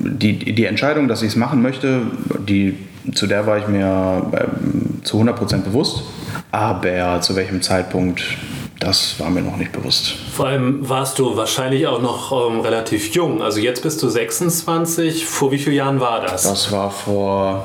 die, 0.04 0.54
die 0.54 0.66
Entscheidung, 0.66 1.08
dass 1.08 1.22
ich 1.22 1.28
es 1.28 1.36
machen 1.36 1.62
möchte, 1.62 2.02
die, 2.46 2.76
zu 3.14 3.26
der 3.26 3.46
war 3.46 3.58
ich 3.58 3.66
mir 3.68 4.30
ähm, 4.36 5.00
zu 5.02 5.18
100% 5.20 5.62
bewusst. 5.62 6.02
Aber 6.50 7.20
zu 7.20 7.34
welchem 7.34 7.62
Zeitpunkt, 7.62 8.22
das 8.78 9.18
war 9.18 9.30
mir 9.30 9.42
noch 9.42 9.56
nicht 9.56 9.72
bewusst. 9.72 10.14
Vor 10.32 10.46
allem 10.46 10.88
warst 10.88 11.18
du 11.18 11.36
wahrscheinlich 11.36 11.86
auch 11.86 12.00
noch 12.00 12.50
ähm, 12.50 12.60
relativ 12.60 13.14
jung. 13.14 13.42
Also 13.42 13.58
jetzt 13.60 13.82
bist 13.82 14.02
du 14.02 14.08
26. 14.08 15.24
Vor 15.24 15.50
wie 15.52 15.58
vielen 15.58 15.76
Jahren 15.76 16.00
war 16.00 16.20
das? 16.20 16.42
Das 16.42 16.70
war 16.70 16.90
vor 16.90 17.64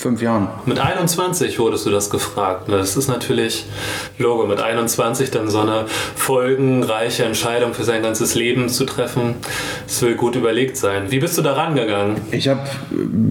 fünf 0.00 0.22
Jahren. 0.22 0.48
Mit 0.66 0.78
21 0.78 1.58
wurdest 1.58 1.86
du 1.86 1.90
das 1.90 2.10
gefragt. 2.10 2.68
Das 2.68 2.96
ist 2.96 3.08
natürlich 3.08 3.66
Logo, 4.18 4.46
mit 4.46 4.60
21 4.60 5.30
dann 5.30 5.48
so 5.48 5.60
eine 5.60 5.84
folgenreiche 5.86 7.24
Entscheidung 7.24 7.74
für 7.74 7.84
sein 7.84 8.02
ganzes 8.02 8.34
Leben 8.34 8.68
zu 8.68 8.84
treffen. 8.84 9.34
Das 9.86 10.02
will 10.02 10.16
gut 10.16 10.36
überlegt 10.36 10.76
sein. 10.76 11.10
Wie 11.10 11.18
bist 11.18 11.36
du 11.38 11.42
da 11.42 11.52
rangegangen? 11.52 12.16
Ich 12.30 12.48
habe 12.48 12.62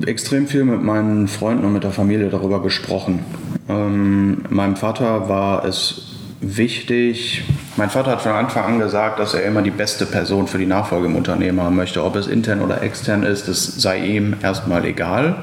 extrem 0.05 0.47
viel 0.47 0.63
mit 0.63 0.81
meinen 0.81 1.27
Freunden 1.27 1.65
und 1.65 1.73
mit 1.73 1.83
der 1.83 1.91
Familie 1.91 2.29
darüber 2.29 2.61
gesprochen. 2.61 3.25
Ähm, 3.67 4.43
meinem 4.49 4.75
Vater 4.75 5.29
war 5.29 5.65
es 5.65 6.08
wichtig. 6.41 7.43
Mein 7.77 7.89
Vater 7.89 8.11
hat 8.11 8.21
von 8.21 8.31
Anfang 8.31 8.65
an 8.65 8.79
gesagt, 8.79 9.19
dass 9.19 9.33
er 9.33 9.43
immer 9.43 9.61
die 9.61 9.71
beste 9.71 10.05
Person 10.05 10.47
für 10.47 10.57
die 10.57 10.65
Nachfolge 10.65 11.07
im 11.07 11.15
Unternehmen 11.15 11.61
haben 11.61 11.75
möchte. 11.75 12.03
Ob 12.03 12.15
es 12.15 12.27
intern 12.27 12.61
oder 12.61 12.81
extern 12.81 13.23
ist, 13.23 13.47
das 13.47 13.81
sei 13.81 13.99
ihm 13.99 14.35
erstmal 14.41 14.85
egal. 14.85 15.35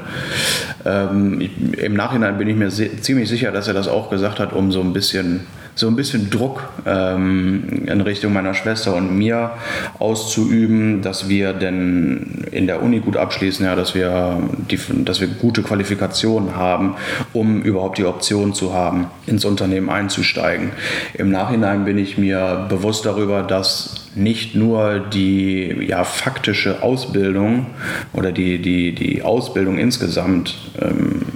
Ähm, 0.84 1.48
Im 1.76 1.94
Nachhinein 1.94 2.38
bin 2.38 2.48
ich 2.48 2.56
mir 2.56 2.70
ziemlich 2.70 3.28
sicher, 3.28 3.52
dass 3.52 3.68
er 3.68 3.74
das 3.74 3.88
auch 3.88 4.10
gesagt 4.10 4.38
hat, 4.38 4.52
um 4.52 4.72
so 4.72 4.80
ein 4.80 4.92
bisschen 4.92 5.46
so 5.76 5.86
ein 5.88 5.94
bisschen 5.94 6.30
Druck 6.30 6.70
ähm, 6.86 7.84
in 7.86 8.00
Richtung 8.00 8.32
meiner 8.32 8.54
Schwester 8.54 8.94
und 8.94 9.16
mir 9.16 9.50
auszuüben, 9.98 11.02
dass 11.02 11.28
wir 11.28 11.52
denn 11.52 12.46
in 12.50 12.66
der 12.66 12.82
Uni 12.82 13.00
gut 13.00 13.18
abschließen, 13.18 13.64
ja, 13.66 13.76
dass 13.76 13.94
wir, 13.94 14.42
die, 14.70 14.78
dass 15.04 15.20
wir 15.20 15.28
gute 15.28 15.62
Qualifikationen 15.62 16.56
haben, 16.56 16.96
um 17.34 17.60
überhaupt 17.60 17.98
die 17.98 18.06
Option 18.06 18.54
zu 18.54 18.72
haben, 18.72 19.08
ins 19.26 19.44
Unternehmen 19.44 19.90
einzusteigen. 19.90 20.70
Im 21.12 21.30
Nachhinein 21.30 21.84
bin 21.84 21.98
ich 21.98 22.16
mir 22.16 22.64
bewusst 22.70 23.04
darüber, 23.04 23.42
dass 23.42 24.06
nicht 24.14 24.54
nur 24.54 24.98
die 24.98 25.76
ja, 25.86 26.04
faktische 26.04 26.82
Ausbildung 26.82 27.66
oder 28.14 28.32
die, 28.32 28.62
die, 28.62 28.94
die 28.94 29.22
Ausbildung 29.22 29.76
insgesamt 29.76 30.56
ähm, 30.80 31.26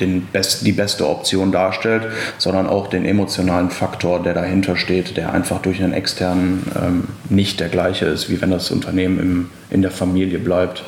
den 0.00 0.22
best, 0.22 0.66
die 0.66 0.72
beste 0.72 1.08
Option 1.08 1.52
darstellt, 1.52 2.02
sondern 2.38 2.66
auch 2.66 2.88
den 2.88 3.04
emotionalen 3.04 3.70
Faktor, 3.70 4.22
der 4.22 4.34
dahinter 4.34 4.76
steht, 4.76 5.16
der 5.16 5.32
einfach 5.32 5.60
durch 5.60 5.82
einen 5.82 5.92
externen 5.92 6.64
ähm, 6.76 7.04
nicht 7.28 7.60
der 7.60 7.68
gleiche 7.68 8.06
ist, 8.06 8.30
wie 8.30 8.40
wenn 8.40 8.50
das 8.50 8.70
Unternehmen 8.70 9.18
im, 9.18 9.50
in 9.70 9.82
der 9.82 9.90
Familie 9.90 10.38
bleibt. 10.38 10.84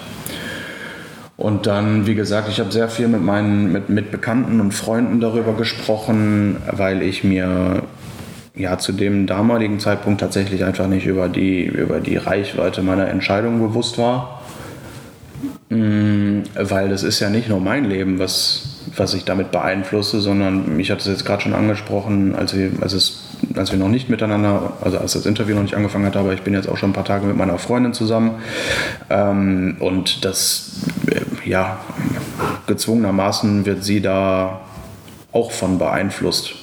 Und 1.37 1.67
dann, 1.67 2.07
wie 2.07 2.15
gesagt, 2.15 2.51
ich 2.51 2.61
habe 2.61 2.71
sehr 2.71 2.91
viel 2.91 3.09
mit 3.09 3.23
meinen 3.23 3.73
mit, 3.73 3.89
mit 3.89 4.11
Bekannten 4.11 4.61
und 4.61 4.73
Freunden 4.73 5.21
darüber 5.21 5.55
gesprochen, 5.55 6.59
weil 6.71 7.03
ich 7.03 7.25
mir 7.25 7.83
ja 8.55 8.77
zu 8.77 8.93
dem 8.93 9.27
damaligen 9.27 9.81
Zeitpunkt 9.81 10.21
tatsächlich 10.21 10.65
einfach 10.65 10.87
nicht 10.87 11.07
über 11.07 11.31
die, 11.31 11.65
über 11.65 12.01
die 12.01 12.19
Reichweite 12.19 12.83
meiner 12.83 13.09
Entscheidung 13.09 13.59
bewusst 13.59 13.97
war. 13.97 14.43
Mm, 15.71 16.43
weil 16.55 16.91
das 16.91 17.03
ist 17.03 17.21
ja 17.21 17.31
nicht 17.31 17.49
nur 17.49 17.61
mein 17.61 17.87
Leben, 17.87 18.19
was, 18.19 18.70
was 18.97 19.15
ich 19.15 19.25
damit 19.25 19.51
beeinflusse, 19.51 20.21
sondern 20.21 20.77
mich 20.77 20.91
hat 20.91 21.01
es 21.01 21.07
jetzt 21.07 21.25
gerade 21.25 21.43
schon 21.43 21.55
angesprochen, 21.55 22.35
als 22.35 22.57
wir, 22.57 22.71
als, 22.81 22.93
es, 22.93 23.23
als 23.55 23.73
wir 23.73 23.79
noch 23.79 23.89
nicht 23.89 24.09
miteinander, 24.09 24.75
also 24.83 24.99
als 24.99 25.13
das 25.13 25.27
Interview 25.27 25.55
noch 25.55 25.63
nicht 25.63 25.75
angefangen 25.75 26.07
hat, 26.07 26.17
aber 26.17 26.33
ich 26.33 26.43
bin 26.43 26.55
jetzt 26.55 26.69
auch 26.69 26.77
schon 26.77 26.91
ein 26.91 26.95
paar 26.95 27.05
Tage 27.05 27.27
mit 27.27 27.37
meiner 27.37 27.59
Freundin 27.59 27.93
zusammen 27.93 28.37
ähm, 29.09 29.77
und 29.81 30.25
das, 30.25 30.81
äh, 31.07 31.49
ja, 31.49 31.79
gezwungenermaßen 32.67 33.67
wird 33.67 33.85
sie 33.85 34.01
da 34.01 34.61
auch 35.33 35.53
von 35.53 35.79
beeinflusst, 35.79 36.55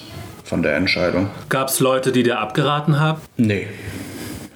von 0.44 0.62
der 0.62 0.76
Entscheidung. 0.76 1.30
Gab 1.48 1.68
es 1.68 1.80
Leute, 1.80 2.12
die 2.12 2.22
dir 2.22 2.38
abgeraten 2.38 3.00
haben? 3.00 3.20
Nee. 3.36 3.66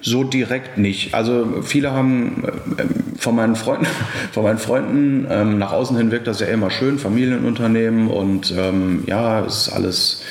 So 0.01 0.23
direkt 0.23 0.77
nicht. 0.77 1.13
Also 1.13 1.61
viele 1.61 1.91
haben 1.91 2.43
äh, 2.77 2.83
von 3.23 3.35
meinen 3.35 3.55
Freunden, 3.55 3.87
von 4.31 4.43
meinen 4.43 4.59
Freunden 4.59 5.27
ähm, 5.29 5.57
nach 5.57 5.71
außen 5.71 5.97
hin 5.97 6.11
wirkt 6.11 6.27
das 6.27 6.39
ja 6.39 6.47
immer 6.47 6.69
schön, 6.69 6.99
Familienunternehmen 6.99 8.09
und 8.09 8.53
ähm, 8.55 9.03
ja, 9.07 9.39
ist 9.41 9.69
alles, 9.69 10.23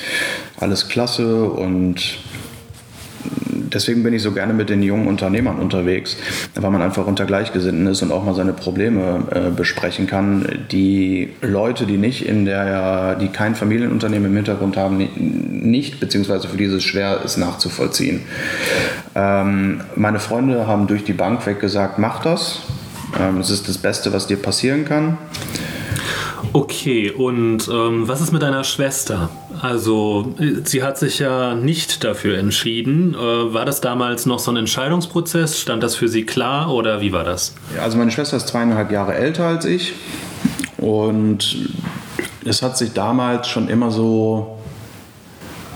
alles 0.59 0.87
klasse 0.87 1.43
und 1.43 2.19
deswegen 3.73 4.03
bin 4.03 4.13
ich 4.13 4.21
so 4.21 4.31
gerne 4.31 4.53
mit 4.53 4.69
den 4.69 4.83
jungen 4.83 5.07
Unternehmern 5.07 5.57
unterwegs, 5.57 6.17
weil 6.55 6.71
man 6.71 6.81
einfach 6.81 7.07
unter 7.07 7.25
Gleichgesinnten 7.25 7.87
ist 7.87 8.01
und 8.01 8.11
auch 8.11 8.23
mal 8.23 8.35
seine 8.35 8.53
Probleme 8.53 9.23
äh, 9.31 9.49
besprechen 9.49 10.07
kann. 10.07 10.65
Die 10.71 11.29
Leute, 11.41 11.85
die 11.85 11.97
nicht 11.97 12.25
in 12.25 12.45
der, 12.45 13.15
die 13.15 13.29
kein 13.29 13.55
Familienunternehmen 13.55 14.29
im 14.29 14.35
Hintergrund 14.35 14.77
haben, 14.77 14.97
nicht, 14.97 15.99
beziehungsweise 15.99 16.47
für 16.47 16.57
dieses 16.57 16.83
schwer 16.83 17.21
ist 17.23 17.37
nachzuvollziehen. 17.37 18.21
Ähm, 19.15 19.81
meine 19.95 20.19
Freunde 20.19 20.67
haben 20.67 20.87
durch 20.87 21.03
die 21.03 21.13
Bank 21.13 21.45
weg 21.45 21.59
gesagt, 21.59 21.97
mach 21.99 22.21
das. 22.21 22.61
Ähm, 23.19 23.39
es 23.39 23.49
ist 23.49 23.67
das 23.67 23.77
Beste, 23.77 24.13
was 24.13 24.27
dir 24.27 24.37
passieren 24.37 24.85
kann. 24.85 25.17
Okay, 26.51 27.09
und 27.09 27.67
ähm, 27.67 28.07
was 28.07 28.21
ist 28.21 28.31
mit 28.31 28.43
deiner 28.43 28.63
Schwester? 28.63 29.29
Also, 29.61 30.35
sie 30.65 30.83
hat 30.83 30.97
sich 30.97 31.19
ja 31.19 31.55
nicht 31.55 32.03
dafür 32.03 32.37
entschieden. 32.37 33.15
Äh, 33.15 33.17
war 33.17 33.65
das 33.65 33.81
damals 33.81 34.25
noch 34.25 34.39
so 34.39 34.51
ein 34.51 34.57
Entscheidungsprozess? 34.57 35.59
Stand 35.59 35.81
das 35.81 35.95
für 35.95 36.07
sie 36.07 36.25
klar 36.25 36.71
oder 36.71 37.01
wie 37.01 37.11
war 37.11 37.23
das? 37.23 37.55
Also, 37.81 37.97
meine 37.97 38.11
Schwester 38.11 38.37
ist 38.37 38.49
zweieinhalb 38.49 38.91
Jahre 38.91 39.15
älter 39.15 39.47
als 39.47 39.65
ich 39.65 39.93
und 40.77 41.69
es 42.45 42.61
hat 42.61 42.77
sich 42.77 42.93
damals 42.93 43.47
schon 43.47 43.67
immer 43.67 43.89
so 43.89 44.59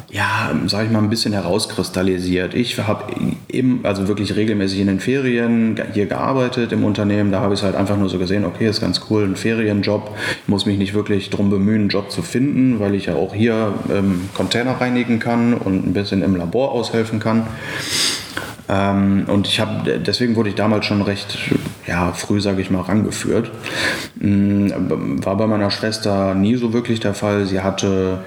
ja, 0.09 0.51
sage 0.67 0.85
ich 0.85 0.91
mal, 0.91 0.99
ein 0.99 1.09
bisschen 1.09 1.33
herauskristallisiert. 1.33 2.53
Ich 2.53 2.77
habe 2.79 3.13
eben, 3.49 3.81
also 3.83 4.07
wirklich 4.07 4.35
regelmäßig 4.37 4.79
in 4.79 4.87
den 4.87 4.99
Ferien 5.01 5.81
hier 5.93 6.05
gearbeitet 6.05 6.71
im 6.71 6.85
Unternehmen. 6.85 7.31
Da 7.31 7.41
habe 7.41 7.53
ich 7.53 7.59
es 7.59 7.65
halt 7.65 7.75
einfach 7.75 7.97
nur 7.97 8.07
so 8.07 8.17
gesehen, 8.17 8.45
okay, 8.45 8.67
ist 8.67 8.79
ganz 8.79 9.01
cool, 9.09 9.25
ein 9.25 9.35
Ferienjob. 9.35 10.15
Ich 10.43 10.47
muss 10.47 10.65
mich 10.65 10.77
nicht 10.77 10.93
wirklich 10.93 11.29
darum 11.29 11.49
bemühen, 11.49 11.81
einen 11.81 11.89
Job 11.89 12.09
zu 12.09 12.21
finden, 12.21 12.79
weil 12.79 12.95
ich 12.95 13.07
ja 13.07 13.15
auch 13.15 13.33
hier 13.33 13.73
ähm, 13.89 14.29
Container 14.33 14.79
reinigen 14.79 15.19
kann 15.19 15.53
und 15.53 15.85
ein 15.85 15.93
bisschen 15.93 16.21
im 16.21 16.37
Labor 16.37 16.71
aushelfen 16.71 17.19
kann. 17.19 17.47
Ähm, 18.69 19.25
und 19.27 19.47
ich 19.47 19.59
habe, 19.59 19.99
deswegen 19.99 20.37
wurde 20.37 20.49
ich 20.49 20.55
damals 20.55 20.85
schon 20.85 21.01
recht, 21.01 21.37
ja, 21.85 22.13
früh, 22.13 22.39
sage 22.39 22.61
ich 22.61 22.69
mal, 22.69 22.81
rangeführt. 22.81 23.51
Ähm, 24.21 24.71
war 25.23 25.35
bei 25.35 25.47
meiner 25.47 25.71
Schwester 25.71 26.33
nie 26.33 26.55
so 26.55 26.71
wirklich 26.71 27.01
der 27.01 27.13
Fall. 27.13 27.45
Sie 27.45 27.61
hatte 27.61 28.19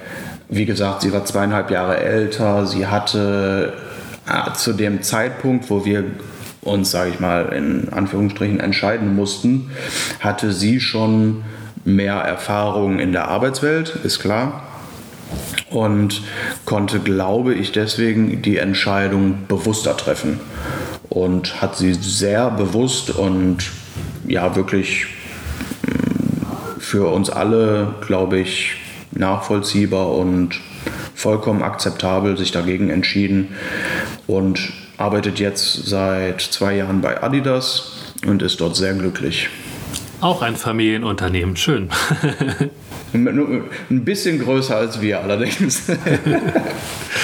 wie 0.51 0.67
gesagt, 0.67 1.03
sie 1.03 1.13
war 1.13 1.25
zweieinhalb 1.25 1.71
Jahre 1.71 1.99
älter. 1.99 2.67
Sie 2.67 2.87
hatte 2.87 3.73
äh, 4.27 4.53
zu 4.53 4.73
dem 4.73 5.03
Zeitpunkt, 5.03 5.71
wo 5.71 5.85
wir 5.85 6.05
uns, 6.63 6.91
sage 6.91 7.11
ich 7.11 7.21
mal, 7.21 7.53
in 7.53 7.89
Anführungsstrichen 7.91 8.61
entscheiden 8.61 9.15
mussten, 9.15 9.71
hatte 10.19 10.53
sie 10.53 10.81
schon 10.81 11.45
mehr 11.85 12.17
Erfahrung 12.17 12.99
in 12.99 13.13
der 13.13 13.29
Arbeitswelt, 13.29 13.97
ist 14.05 14.19
klar. 14.19 14.65
Und 15.71 16.23
konnte, 16.65 16.99
glaube 16.99 17.55
ich, 17.55 17.71
deswegen 17.71 18.43
die 18.43 18.57
Entscheidung 18.57 19.47
bewusster 19.47 19.97
treffen. 19.97 20.41
Und 21.09 21.63
hat 21.63 21.77
sie 21.77 21.95
sehr 21.95 22.51
bewusst 22.51 23.11
und 23.11 23.71
ja, 24.27 24.57
wirklich 24.57 25.07
mm, 25.83 26.81
für 26.81 27.07
uns 27.07 27.31
alle, 27.31 27.95
glaube 28.01 28.41
ich, 28.41 28.80
nachvollziehbar 29.21 30.13
und 30.13 30.61
vollkommen 31.15 31.63
akzeptabel 31.63 32.37
sich 32.37 32.51
dagegen 32.51 32.91
entschieden 32.91 33.55
und 34.27 34.73
arbeitet 34.97 35.39
jetzt 35.39 35.87
seit 35.87 36.41
zwei 36.41 36.77
Jahren 36.77 37.01
bei 37.01 37.23
Adidas 37.23 38.13
und 38.27 38.43
ist 38.43 38.61
dort 38.61 38.75
sehr 38.75 38.95
glücklich. 38.95 39.49
Auch 40.21 40.43
ein 40.43 40.57
Familienunternehmen, 40.57 41.57
schön. 41.57 41.89
Ein 43.13 44.05
bisschen 44.05 44.39
größer 44.39 44.77
als 44.77 45.01
wir 45.01 45.21
allerdings. 45.21 45.83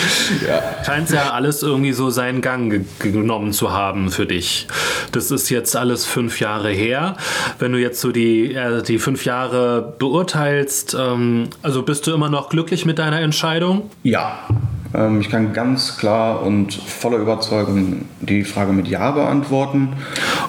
ja. 0.47 0.85
Scheint 0.85 1.11
ja 1.11 1.31
alles 1.31 1.63
irgendwie 1.63 1.93
so 1.93 2.11
seinen 2.11 2.41
Gang 2.41 2.71
ge 2.71 2.85
genommen 2.99 3.53
zu 3.53 3.73
haben 3.73 4.11
für 4.11 4.27
dich. 4.27 4.67
Das 5.13 5.31
ist 5.31 5.51
jetzt 5.51 5.77
alles 5.77 6.05
fünf 6.05 6.41
Jahre 6.41 6.71
her. 6.71 7.17
Wenn 7.59 7.73
du 7.73 7.79
jetzt 7.79 8.01
so 8.01 8.13
die, 8.13 8.55
äh, 8.55 8.83
die 8.83 8.99
fünf 8.99 9.25
Jahre 9.25 9.95
beurteilst, 9.99 10.97
ähm, 10.99 11.49
also 11.63 11.83
bist 11.83 12.07
du 12.07 12.13
immer 12.13 12.29
noch 12.29 12.49
glücklich 12.49 12.85
mit 12.85 12.99
deiner 12.99 13.21
Entscheidung? 13.21 13.91
Ja, 14.03 14.47
ähm, 14.95 15.21
ich 15.21 15.29
kann 15.29 15.53
ganz 15.53 15.99
klar 15.99 16.43
und 16.43 16.75
voller 16.75 17.19
Überzeugung 17.19 18.07
die 18.21 18.45
Frage 18.45 18.73
mit 18.73 18.89
Ja 18.89 19.11
beantworten. 19.11 19.95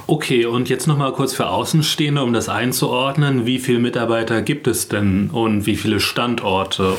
Okay, 0.08 0.46
und 0.46 0.70
jetzt 0.70 0.88
nochmal 0.88 1.12
kurz 1.14 1.34
für 1.34 1.48
Außenstehende, 1.48 2.24
um 2.24 2.34
das 2.34 2.50
einzuordnen. 2.50 3.46
Wie 3.46 3.60
viele 3.60 3.80
Mitarbeiter 3.80 4.42
gibt 4.42 4.68
es 4.68 4.88
denn 4.88 5.30
und 5.32 5.66
wie 5.66 5.76
viele 5.76 6.00
Standorte? 6.00 6.96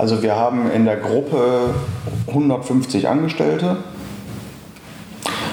Also 0.00 0.22
wir 0.22 0.34
haben 0.34 0.70
in 0.70 0.86
der 0.86 0.96
Gruppe 0.96 1.74
150 2.26 3.06
Angestellte, 3.06 3.76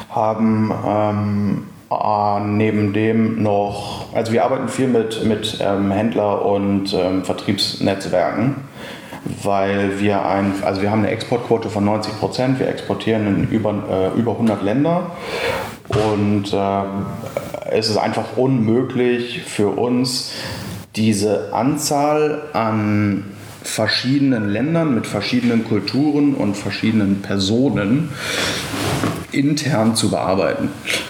haben 0.10 0.72
ähm, 0.88 1.63
äh, 1.92 2.39
neben 2.39 2.94
dem 2.94 3.44
noch, 3.44 4.06
also 4.13 4.32
wir 4.32 4.46
arbeiten 4.46 4.70
viel 4.70 4.88
mit, 4.88 5.25
mit 5.25 5.58
ähm, 5.60 5.92
Händler 5.92 6.46
und 6.46 6.94
ähm, 6.94 7.25
Vertriebsnetzwerken 7.25 8.56
weil 9.44 10.00
wir 10.00 10.25
ein, 10.25 10.54
also 10.63 10.82
wir 10.82 10.89
haben 10.89 11.00
eine 11.00 11.10
Exportquote 11.10 11.70
von 11.70 11.84
90 11.84 12.18
Prozent, 12.18 12.60
wir 12.60 12.70
exportieren 12.70 13.27
in 13.27 13.50
über, 13.50 14.13
äh, 14.16 14.18
über 14.18 14.32
100 14.32 14.63
Länder 14.63 15.12
und 15.89 16.54
äh, 16.54 17.72
es 17.72 17.89
ist 17.89 17.98
einfach 17.98 18.38
unmöglich 18.38 19.42
für 19.42 19.68
uns, 19.68 20.32
diese 20.96 21.54
Anzahl 21.54 22.44
an 22.54 23.25
verschiedenen 23.67 24.50
Ländern 24.50 24.95
mit 24.95 25.05
verschiedenen 25.05 25.65
Kulturen 25.65 26.33
und 26.33 26.55
verschiedenen 26.55 27.21
Personen 27.21 28.09
intern 29.31 29.95
zu 29.95 30.09
bearbeiten. 30.09 30.69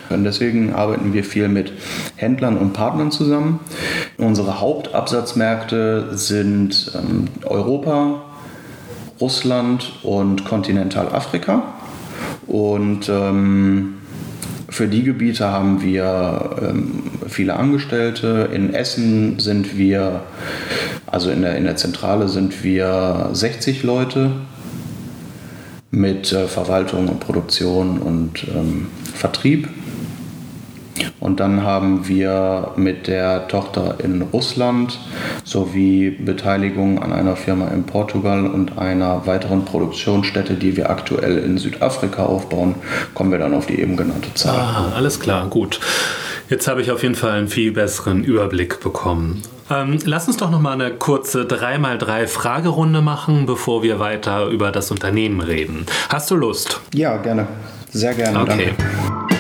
Und 0.09 0.23
deswegen 0.23 0.73
arbeiten 0.73 1.13
wir 1.13 1.23
viel 1.23 1.47
mit 1.47 1.71
Händlern 2.15 2.57
und 2.57 2.73
Partnern 2.73 3.11
zusammen. 3.11 3.59
Unsere 4.17 4.59
Hauptabsatzmärkte 4.59 6.17
sind 6.17 6.91
ähm, 6.95 7.25
Europa, 7.45 8.23
Russland 9.21 9.93
und 10.03 10.43
Kontinentalafrika. 10.43 11.61
Und 12.47 13.07
ähm, 13.07 13.97
für 14.69 14.87
die 14.87 15.03
Gebiete 15.03 15.47
haben 15.47 15.81
wir 15.81 16.57
ähm, 16.61 17.03
viele 17.27 17.55
Angestellte. 17.55 18.50
In 18.53 18.74
Essen 18.74 19.39
sind 19.39 19.77
wir, 19.77 20.22
also 21.07 21.31
in 21.31 21.41
der, 21.41 21.55
in 21.57 21.63
der 21.63 21.77
Zentrale 21.77 22.27
sind 22.27 22.63
wir 22.63 23.29
60 23.33 23.83
Leute 23.83 24.31
mit 25.89 26.31
äh, 26.33 26.48
Verwaltung 26.48 27.07
und 27.07 27.20
Produktion 27.20 28.00
und 28.00 28.46
ähm, 28.53 28.87
Vertrieb. 29.13 29.70
Und 31.20 31.39
dann 31.39 31.63
haben 31.63 32.07
wir 32.07 32.72
mit 32.75 33.07
der 33.07 33.48
Tochter 33.48 33.96
in 34.03 34.22
Russland 34.22 35.00
sowie 35.43 36.09
Beteiligung 36.11 37.01
an 37.01 37.13
einer 37.13 37.35
Firma 37.35 37.67
in 37.70 37.83
Portugal 37.83 38.46
und 38.48 38.77
einer 38.77 39.25
weiteren 39.25 39.65
Produktionsstätte, 39.65 40.55
die 40.55 40.75
wir 40.75 40.89
aktuell 40.89 41.37
in 41.37 41.57
Südafrika 41.57 42.25
aufbauen, 42.25 42.75
kommen 43.13 43.31
wir 43.31 43.39
dann 43.39 43.53
auf 43.53 43.67
die 43.67 43.79
eben 43.79 43.96
genannte 43.96 44.33
Zahl. 44.33 44.57
Ah, 44.57 44.93
alles 44.96 45.20
klar, 45.20 45.48
gut. 45.50 45.79
Jetzt 46.50 46.67
habe 46.67 46.81
ich 46.81 46.91
auf 46.91 47.03
jeden 47.03 47.15
Fall 47.15 47.31
einen 47.31 47.48
viel 47.48 47.72
besseren 47.72 48.24
Überblick 48.24 48.79
bekommen. 48.79 49.41
Ähm, 49.70 50.00
lass 50.06 50.27
uns 50.27 50.38
doch 50.38 50.50
noch 50.50 50.62
mal 50.62 50.74
eine 50.74 50.92
kurze 50.92 51.42
3x3 51.42 52.27
Fragerunde 52.27 53.01
machen, 53.01 53.46
bevor 53.46 53.84
wir 53.84 54.00
weiter 54.00 54.48
über 54.48 54.72
das 54.72 54.92
Unternehmen 54.92 55.42
reden. 55.42 55.86
Hast 56.08 56.32
du 56.32 56.36
Lust? 56.36 56.80
Ja, 56.94 57.18
gerne. 57.18 57.48
Sehr 57.92 58.14
gerne. 58.14 58.42
Okay. 58.42 58.74
Danke. 58.77 59.38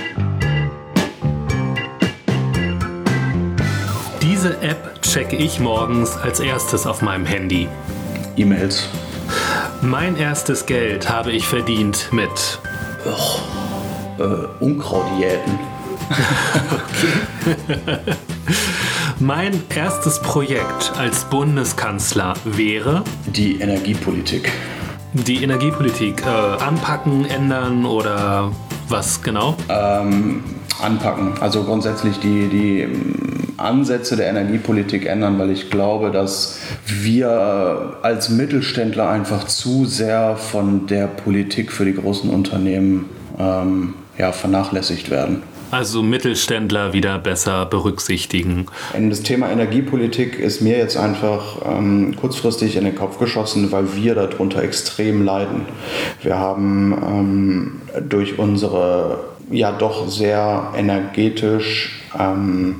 Diese 4.21 4.61
App 4.61 5.01
checke 5.01 5.37
ich 5.37 5.61
morgens 5.61 6.17
als 6.17 6.41
erstes 6.41 6.85
auf 6.85 7.01
meinem 7.01 7.25
Handy. 7.25 7.69
E-Mails. 8.35 8.89
Mein 9.81 10.17
erstes 10.17 10.65
Geld 10.65 11.09
habe 11.09 11.31
ich 11.31 11.47
verdient 11.47 12.09
mit 12.11 12.59
oh, 13.05 14.21
äh, 14.21 14.63
Unkrautjäten. 14.63 15.76
Mein 19.19 19.61
erstes 19.75 20.21
Projekt 20.21 20.93
als 20.97 21.25
Bundeskanzler 21.25 22.33
wäre 22.45 23.03
die 23.25 23.59
Energiepolitik. 23.59 24.51
Die 25.13 25.43
Energiepolitik 25.43 26.23
äh, 26.25 26.63
anpacken, 26.63 27.25
ändern 27.25 27.85
oder 27.85 28.51
was 28.89 29.21
genau? 29.21 29.55
Ähm, 29.69 30.43
anpacken. 30.81 31.33
Also 31.39 31.63
grundsätzlich 31.63 32.19
die, 32.19 32.47
die 32.47 32.81
ähm, 32.81 33.53
Ansätze 33.57 34.15
der 34.15 34.29
Energiepolitik 34.29 35.05
ändern, 35.05 35.39
weil 35.39 35.49
ich 35.49 35.71
glaube, 35.71 36.11
dass 36.11 36.59
wir 36.85 37.97
als 38.03 38.29
Mittelständler 38.29 39.09
einfach 39.09 39.45
zu 39.45 39.85
sehr 39.85 40.35
von 40.35 40.85
der 40.87 41.07
Politik 41.07 41.71
für 41.71 41.85
die 41.85 41.95
großen 41.95 42.29
Unternehmen 42.29 43.05
ähm, 43.39 43.95
ja, 44.17 44.31
vernachlässigt 44.31 45.09
werden. 45.09 45.41
Also 45.69 46.01
Mittelständler 46.01 46.93
wieder 46.93 47.19
besser 47.19 47.65
berücksichtigen. 47.65 48.67
Das 48.97 49.21
Thema 49.23 49.49
Energiepolitik 49.51 50.39
ist 50.39 50.61
mir 50.61 50.77
jetzt 50.77 50.95
einfach 50.95 51.57
ähm, 51.65 52.15
kurzfristig 52.15 52.77
in 52.77 52.85
den 52.85 52.95
Kopf 52.95 53.19
geschossen, 53.19 53.71
weil 53.71 53.95
wir 53.95 54.15
darunter 54.15 54.63
extrem 54.63 55.25
leiden. 55.25 55.65
Wir 56.21 56.37
haben 56.37 56.93
ähm, 57.03 57.81
durch 58.07 58.39
unsere 58.39 59.19
ja 59.51 59.71
doch 59.71 60.07
sehr 60.07 60.73
energetisch 60.75 62.01
ähm, 62.17 62.79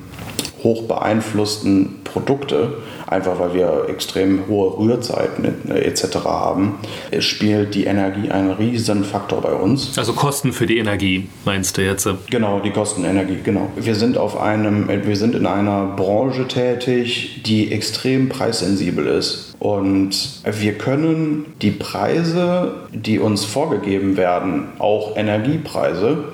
hoch 0.63 0.83
beeinflussten 0.83 2.01
Produkte 2.03 2.77
einfach 3.07 3.39
weil 3.39 3.53
wir 3.53 3.85
extrem 3.89 4.47
hohe 4.47 4.77
Rührzeiten 4.77 5.71
etc. 5.71 6.25
haben, 6.25 6.75
spielt 7.19 7.73
die 7.73 7.85
Energie 7.85 8.29
einen 8.29 8.51
riesen 8.51 9.03
Faktor 9.03 9.41
bei 9.41 9.53
uns. 9.53 9.97
Also 9.97 10.13
Kosten 10.13 10.53
für 10.53 10.65
die 10.65 10.77
Energie, 10.77 11.27
meinst 11.45 11.77
du 11.77 11.83
jetzt? 11.83 12.07
Genau, 12.29 12.59
die 12.59 12.71
Kostenenergie, 12.71 13.39
genau. 13.43 13.69
Wir 13.75 13.95
sind 13.95 14.17
auf 14.17 14.39
einem, 14.39 14.87
wir 14.87 15.15
sind 15.15 15.35
in 15.35 15.45
einer 15.45 15.85
Branche 15.95 16.47
tätig, 16.47 17.43
die 17.45 17.71
extrem 17.71 18.29
preissensibel 18.29 19.07
ist. 19.07 19.55
Und 19.59 20.41
wir 20.43 20.73
können 20.73 21.45
die 21.61 21.71
Preise, 21.71 22.75
die 22.91 23.19
uns 23.19 23.43
vorgegeben 23.43 24.15
werden, 24.15 24.67
auch 24.77 25.17
Energiepreise, 25.17 26.25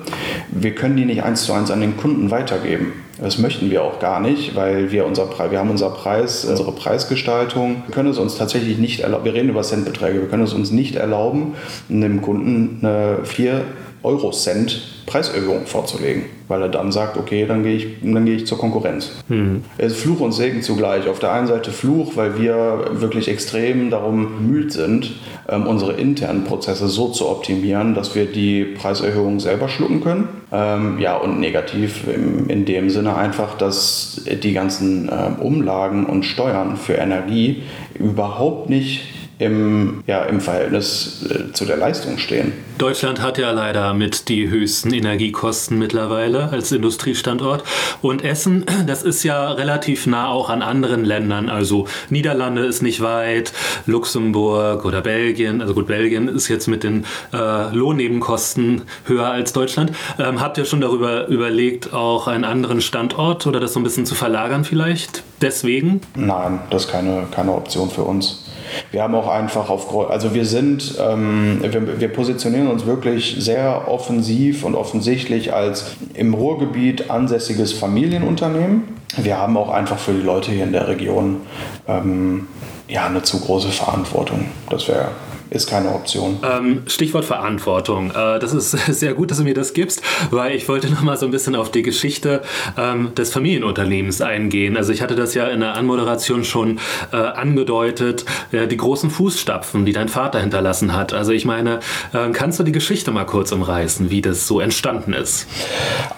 wir 0.50 0.74
können 0.74 0.96
die 0.96 1.06
nicht 1.06 1.22
eins 1.22 1.44
zu 1.44 1.52
eins 1.52 1.70
an 1.70 1.80
den 1.80 1.96
Kunden 1.96 2.30
weitergeben. 2.30 2.92
Das 3.24 3.38
möchten 3.38 3.70
wir 3.70 3.82
auch 3.82 4.00
gar 4.00 4.20
nicht, 4.20 4.54
weil 4.54 4.92
wir, 4.92 5.06
unser 5.06 5.26
wir 5.50 5.58
haben 5.58 5.70
unser 5.70 5.88
Preis, 5.88 6.44
unsere 6.44 6.72
Preisgestaltung. 6.72 7.82
Wir 7.86 7.94
können 7.94 8.10
es 8.10 8.18
uns 8.18 8.36
tatsächlich 8.36 8.76
nicht 8.76 9.00
erlauben, 9.00 9.24
wir 9.24 9.32
reden 9.32 9.48
über 9.48 9.62
Centbeträge, 9.62 10.20
wir 10.20 10.28
können 10.28 10.42
es 10.42 10.52
uns 10.52 10.70
nicht 10.70 10.96
erlauben, 10.96 11.54
einem 11.88 12.20
Kunden 12.20 12.80
eine 12.82 13.20
4 13.24 13.62
Euro 14.04 14.30
Cent 14.30 14.94
Preiserhöhung 15.06 15.66
vorzulegen, 15.66 16.24
weil 16.48 16.62
er 16.62 16.68
dann 16.68 16.90
sagt, 16.90 17.16
okay, 17.16 17.44
dann 17.46 17.62
gehe 17.62 17.76
ich, 17.76 17.86
dann 18.02 18.24
gehe 18.24 18.36
ich 18.36 18.46
zur 18.46 18.58
Konkurrenz. 18.58 19.12
Mhm. 19.28 19.62
Es 19.76 19.92
ist 19.92 20.00
Fluch 20.00 20.20
und 20.20 20.32
Segen 20.32 20.62
zugleich. 20.62 21.08
Auf 21.08 21.18
der 21.18 21.32
einen 21.32 21.46
Seite 21.46 21.72
Fluch, 21.72 22.16
weil 22.16 22.38
wir 22.38 22.86
wirklich 22.92 23.28
extrem 23.28 23.90
darum 23.90 24.36
bemüht 24.36 24.72
sind, 24.72 25.12
ähm, 25.48 25.66
unsere 25.66 25.92
internen 25.92 26.44
Prozesse 26.44 26.88
so 26.88 27.08
zu 27.08 27.28
optimieren, 27.28 27.94
dass 27.94 28.14
wir 28.14 28.26
die 28.26 28.64
Preiserhöhung 28.64 29.40
selber 29.40 29.68
schlucken 29.68 30.02
können. 30.02 30.28
Ähm, 30.52 30.98
ja, 31.00 31.16
und 31.16 31.40
negativ 31.40 32.04
in 32.06 32.64
dem 32.64 32.88
Sinne 32.88 33.16
einfach, 33.16 33.56
dass 33.58 34.22
die 34.42 34.52
ganzen 34.52 35.10
ähm, 35.12 35.36
Umlagen 35.40 36.06
und 36.06 36.24
Steuern 36.24 36.76
für 36.76 36.94
Energie 36.94 37.62
überhaupt 37.98 38.70
nicht 38.70 39.02
im, 39.38 40.02
ja, 40.06 40.24
im 40.24 40.40
Verhältnis 40.40 41.26
äh, 41.28 41.52
zu 41.52 41.64
der 41.64 41.76
Leistung 41.76 42.18
stehen. 42.18 42.52
Deutschland 42.78 43.20
hat 43.20 43.38
ja 43.38 43.50
leider 43.50 43.94
mit 43.94 44.28
die 44.28 44.48
höchsten 44.48 44.92
Energiekosten 44.92 45.78
mittlerweile 45.78 46.50
als 46.50 46.72
Industriestandort. 46.72 47.64
Und 48.02 48.24
Essen, 48.24 48.64
das 48.86 49.02
ist 49.02 49.22
ja 49.22 49.52
relativ 49.52 50.06
nah 50.06 50.28
auch 50.28 50.50
an 50.50 50.62
anderen 50.62 51.04
Ländern. 51.04 51.48
Also 51.48 51.86
Niederlande 52.10 52.64
ist 52.64 52.82
nicht 52.82 53.00
weit, 53.00 53.52
Luxemburg 53.86 54.84
oder 54.84 55.02
Belgien. 55.02 55.60
Also 55.60 55.74
gut, 55.74 55.86
Belgien 55.86 56.28
ist 56.28 56.48
jetzt 56.48 56.66
mit 56.66 56.82
den 56.84 57.04
äh, 57.32 57.74
Lohnnebenkosten 57.74 58.82
höher 59.06 59.26
als 59.26 59.52
Deutschland. 59.52 59.92
Ähm, 60.18 60.40
habt 60.40 60.58
ihr 60.58 60.64
schon 60.64 60.80
darüber 60.80 61.26
überlegt, 61.28 61.92
auch 61.92 62.28
einen 62.28 62.44
anderen 62.44 62.80
Standort 62.80 63.46
oder 63.46 63.60
das 63.60 63.72
so 63.72 63.80
ein 63.80 63.84
bisschen 63.84 64.06
zu 64.06 64.14
verlagern 64.14 64.64
vielleicht? 64.64 65.22
Deswegen? 65.40 66.00
Nein, 66.14 66.60
das 66.70 66.84
ist 66.86 66.90
keine, 66.90 67.26
keine 67.30 67.52
Option 67.52 67.90
für 67.90 68.02
uns. 68.02 68.43
Wir 68.90 69.02
haben 69.02 69.14
auch 69.14 69.28
einfach 69.28 69.70
auf, 69.70 70.10
also 70.10 70.34
wir 70.34 70.44
sind, 70.44 70.94
ähm, 71.00 71.60
wir, 71.62 72.00
wir, 72.00 72.08
positionieren 72.08 72.68
uns 72.68 72.86
wirklich 72.86 73.36
sehr 73.38 73.88
offensiv 73.88 74.64
und 74.64 74.74
offensichtlich 74.74 75.52
als 75.52 75.96
im 76.14 76.34
Ruhrgebiet 76.34 77.10
ansässiges 77.10 77.72
Familienunternehmen. 77.72 78.84
Wir 79.16 79.38
haben 79.38 79.56
auch 79.56 79.70
einfach 79.70 79.98
für 79.98 80.12
die 80.12 80.22
Leute 80.22 80.50
hier 80.50 80.64
in 80.64 80.72
der 80.72 80.88
Region 80.88 81.42
ähm, 81.86 82.48
ja, 82.88 83.06
eine 83.06 83.22
zu 83.22 83.40
große 83.40 83.68
Verantwortung. 83.68 84.46
Das 84.70 84.88
wäre 84.88 85.08
ist 85.54 85.68
keine 85.68 85.94
Option. 85.94 86.38
Ähm, 86.42 86.82
Stichwort 86.86 87.24
Verantwortung. 87.24 88.10
Äh, 88.10 88.38
das 88.38 88.52
ist 88.52 88.70
sehr 88.98 89.14
gut, 89.14 89.30
dass 89.30 89.38
du 89.38 89.44
mir 89.44 89.54
das 89.54 89.72
gibst, 89.72 90.02
weil 90.30 90.54
ich 90.56 90.68
wollte 90.68 90.90
noch 90.90 91.02
mal 91.02 91.16
so 91.16 91.26
ein 91.26 91.32
bisschen 91.32 91.54
auf 91.54 91.70
die 91.70 91.82
Geschichte 91.82 92.42
ähm, 92.76 93.14
des 93.14 93.32
Familienunternehmens 93.32 94.20
eingehen. 94.20 94.76
Also 94.76 94.92
ich 94.92 95.00
hatte 95.00 95.14
das 95.14 95.34
ja 95.34 95.46
in 95.46 95.60
der 95.60 95.74
Anmoderation 95.74 96.44
schon 96.44 96.80
äh, 97.12 97.16
angedeutet, 97.16 98.24
äh, 98.52 98.66
die 98.66 98.76
großen 98.76 99.10
Fußstapfen, 99.10 99.84
die 99.84 99.92
dein 99.92 100.08
Vater 100.08 100.40
hinterlassen 100.40 100.94
hat. 100.94 101.12
Also 101.12 101.32
ich 101.32 101.44
meine, 101.44 101.80
äh, 102.12 102.30
kannst 102.32 102.58
du 102.58 102.64
die 102.64 102.72
Geschichte 102.72 103.12
mal 103.12 103.24
kurz 103.24 103.52
umreißen, 103.52 104.10
wie 104.10 104.22
das 104.22 104.46
so 104.46 104.60
entstanden 104.60 105.12
ist? 105.12 105.46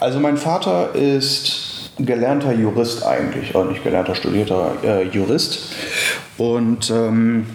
Also 0.01 0.19
mein 0.19 0.39
Vater 0.39 0.95
ist 0.95 1.91
gelernter 1.99 2.53
Jurist 2.53 3.05
eigentlich, 3.05 3.55
oder 3.55 3.71
nicht 3.71 3.83
gelernter, 3.83 4.15
studierter 4.15 4.73
äh, 4.83 5.03
Jurist. 5.09 5.75
Und 6.39 6.91
ähm, 6.91 7.47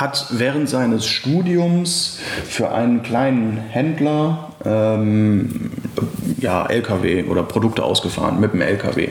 hat 0.00 0.26
während 0.30 0.68
seines 0.68 1.06
Studiums 1.06 2.18
für 2.48 2.70
einen 2.70 3.02
kleinen 3.02 3.56
Händler 3.56 4.50
ähm, 4.64 5.70
ja, 6.38 6.66
LKW 6.66 7.24
oder 7.24 7.42
Produkte 7.42 7.82
ausgefahren 7.82 8.40
mit 8.40 8.52
dem 8.52 8.60
LKW. 8.60 9.08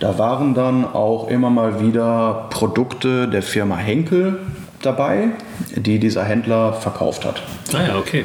Da 0.00 0.18
waren 0.18 0.54
dann 0.54 0.84
auch 0.84 1.28
immer 1.28 1.50
mal 1.50 1.80
wieder 1.80 2.46
Produkte 2.50 3.28
der 3.28 3.42
Firma 3.42 3.76
Henkel 3.76 4.38
dabei, 4.82 5.30
die 5.74 5.98
dieser 5.98 6.24
Händler 6.24 6.72
verkauft 6.72 7.24
hat. 7.24 7.42
Ah 7.72 7.88
ja, 7.88 7.98
okay. 7.98 8.24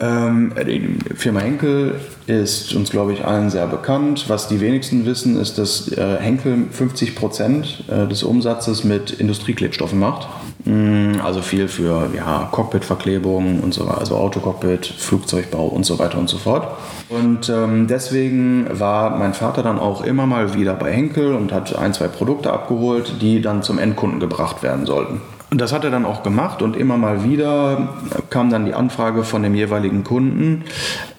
Ähm, 0.00 0.52
die 0.66 1.14
Firma 1.14 1.40
Henkel 1.40 2.00
ist 2.26 2.74
uns, 2.74 2.90
glaube 2.90 3.12
ich, 3.12 3.24
allen 3.24 3.50
sehr 3.50 3.66
bekannt. 3.66 4.24
Was 4.28 4.48
die 4.48 4.60
wenigsten 4.60 5.06
wissen, 5.06 5.40
ist, 5.40 5.58
dass 5.58 5.88
äh, 5.92 6.16
Henkel 6.18 6.66
50 6.70 7.14
Prozent 7.14 7.84
äh, 7.88 8.08
des 8.08 8.22
Umsatzes 8.22 8.82
mit 8.82 9.12
Industrieklebstoffen 9.12 9.98
macht. 9.98 10.26
Mm, 10.64 11.20
also 11.22 11.42
viel 11.42 11.68
für 11.68 12.08
ja, 12.16 12.48
Cockpitverklebung 12.50 13.60
und 13.60 13.74
so 13.74 13.86
weiter, 13.86 13.98
also 13.98 14.16
Autocockpit, 14.16 14.86
Flugzeugbau 14.86 15.66
und 15.66 15.84
so 15.84 15.98
weiter 15.98 16.18
und 16.18 16.28
so 16.28 16.38
fort. 16.38 16.78
Und 17.10 17.50
ähm, 17.50 17.86
deswegen 17.86 18.66
war 18.70 19.10
mein 19.18 19.34
Vater 19.34 19.62
dann 19.62 19.78
auch 19.78 20.02
immer 20.02 20.26
mal 20.26 20.54
wieder 20.54 20.74
bei 20.74 20.90
Henkel 20.90 21.34
und 21.34 21.52
hat 21.52 21.76
ein, 21.76 21.92
zwei 21.92 22.08
Produkte 22.08 22.50
abgeholt, 22.52 23.20
die 23.20 23.42
dann 23.42 23.62
zum 23.62 23.78
Endkunden 23.78 24.20
gebracht 24.20 24.62
werden 24.62 24.86
sollten. 24.86 25.20
Und 25.50 25.60
das 25.60 25.72
hat 25.72 25.84
er 25.84 25.90
dann 25.90 26.06
auch 26.06 26.22
gemacht 26.22 26.62
und 26.62 26.76
immer 26.76 26.96
mal 26.96 27.24
wieder 27.24 27.94
kam 28.30 28.50
dann 28.50 28.64
die 28.64 28.74
Anfrage 28.74 29.22
von 29.22 29.42
dem 29.42 29.54
jeweiligen 29.54 30.02
Kunden, 30.02 30.64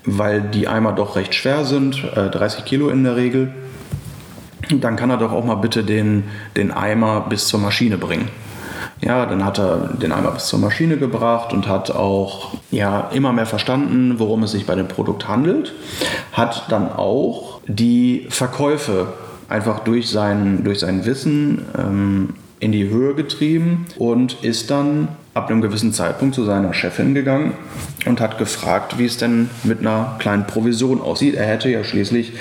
weil 0.05 0.41
die 0.41 0.67
Eimer 0.67 0.91
doch 0.91 1.15
recht 1.15 1.35
schwer 1.35 1.65
sind, 1.65 2.03
30 2.15 2.59
äh, 2.59 2.63
Kilo 2.63 2.89
in 2.89 3.03
der 3.03 3.15
Regel. 3.15 3.53
Dann 4.71 4.95
kann 4.95 5.11
er 5.11 5.17
doch 5.17 5.31
auch 5.31 5.45
mal 5.45 5.55
bitte 5.55 5.83
den, 5.83 6.23
den 6.57 6.71
Eimer 6.71 7.21
bis 7.29 7.47
zur 7.47 7.59
Maschine 7.59 7.99
bringen. 7.99 8.27
Ja, 9.01 9.25
dann 9.25 9.43
hat 9.43 9.59
er 9.59 9.89
den 10.01 10.11
Eimer 10.11 10.31
bis 10.31 10.47
zur 10.47 10.59
Maschine 10.59 10.97
gebracht 10.97 11.53
und 11.53 11.67
hat 11.67 11.91
auch 11.91 12.53
ja, 12.71 13.09
immer 13.13 13.33
mehr 13.33 13.45
verstanden, 13.45 14.15
worum 14.17 14.43
es 14.43 14.51
sich 14.51 14.65
bei 14.65 14.75
dem 14.75 14.87
Produkt 14.87 15.27
handelt. 15.27 15.73
Hat 16.31 16.65
dann 16.69 16.91
auch 16.91 17.59
die 17.67 18.25
Verkäufe 18.29 19.07
einfach 19.49 19.79
durch 19.79 20.09
sein, 20.09 20.63
durch 20.63 20.79
sein 20.79 21.05
Wissen 21.05 21.65
ähm, 21.77 22.29
in 22.59 22.71
die 22.71 22.89
Höhe 22.89 23.13
getrieben 23.13 23.85
und 23.97 24.43
ist 24.43 24.71
dann 24.71 25.09
ab 25.33 25.49
einem 25.49 25.61
gewissen 25.61 25.91
Zeitpunkt 25.91 26.33
zu 26.33 26.45
seiner 26.45 26.73
Chefin 26.73 27.13
gegangen 27.13 27.53
und 28.05 28.21
hat 28.21 28.37
gefragt, 28.37 28.97
wie 28.97 29.05
es 29.05 29.17
denn 29.17 29.49
mit 29.63 29.81
einer 29.81 30.15
kleinen 30.19 30.47
Provision 30.47 31.01
aussieht. 31.01 31.35
Er 31.35 31.45
hätte 31.45 31.69
ja 31.69 31.83
schließlich 31.83 32.33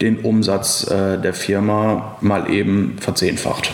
den 0.00 0.20
Umsatz 0.20 0.88
äh, 0.88 1.18
der 1.18 1.34
Firma 1.34 2.16
mal 2.20 2.48
eben 2.48 2.96
verzehnfacht. 3.00 3.72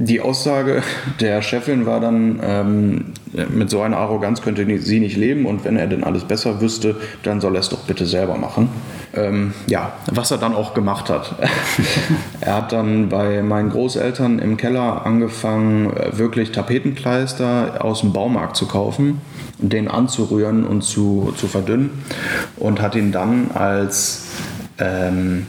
Die 0.00 0.20
Aussage 0.20 0.84
der 1.18 1.42
Chefin 1.42 1.84
war 1.84 1.98
dann, 1.98 2.38
ähm, 2.40 3.04
mit 3.48 3.68
so 3.68 3.80
einer 3.80 3.96
Arroganz 3.96 4.42
könnte 4.42 4.64
sie 4.78 5.00
nicht 5.00 5.16
leben 5.16 5.44
und 5.44 5.64
wenn 5.64 5.76
er 5.76 5.88
denn 5.88 6.04
alles 6.04 6.22
besser 6.22 6.60
wüsste, 6.60 6.94
dann 7.24 7.40
soll 7.40 7.56
er 7.56 7.62
es 7.62 7.68
doch 7.68 7.80
bitte 7.80 8.06
selber 8.06 8.36
machen. 8.36 8.68
Ähm, 9.12 9.54
ja, 9.66 9.94
was 10.12 10.30
er 10.30 10.38
dann 10.38 10.54
auch 10.54 10.72
gemacht 10.72 11.10
hat. 11.10 11.34
er 12.40 12.54
hat 12.54 12.70
dann 12.70 13.08
bei 13.08 13.42
meinen 13.42 13.70
Großeltern 13.70 14.38
im 14.38 14.56
Keller 14.56 15.04
angefangen, 15.04 15.92
äh, 15.96 16.16
wirklich 16.16 16.52
Tapetenkleister 16.52 17.84
aus 17.84 18.02
dem 18.02 18.12
Baumarkt 18.12 18.54
zu 18.56 18.68
kaufen, 18.68 19.20
den 19.58 19.88
anzurühren 19.88 20.64
und 20.64 20.82
zu, 20.82 21.34
zu 21.36 21.48
verdünnen 21.48 22.04
und 22.54 22.80
hat 22.80 22.94
ihn 22.94 23.10
dann 23.10 23.50
als 23.52 24.26
ähm, 24.78 25.48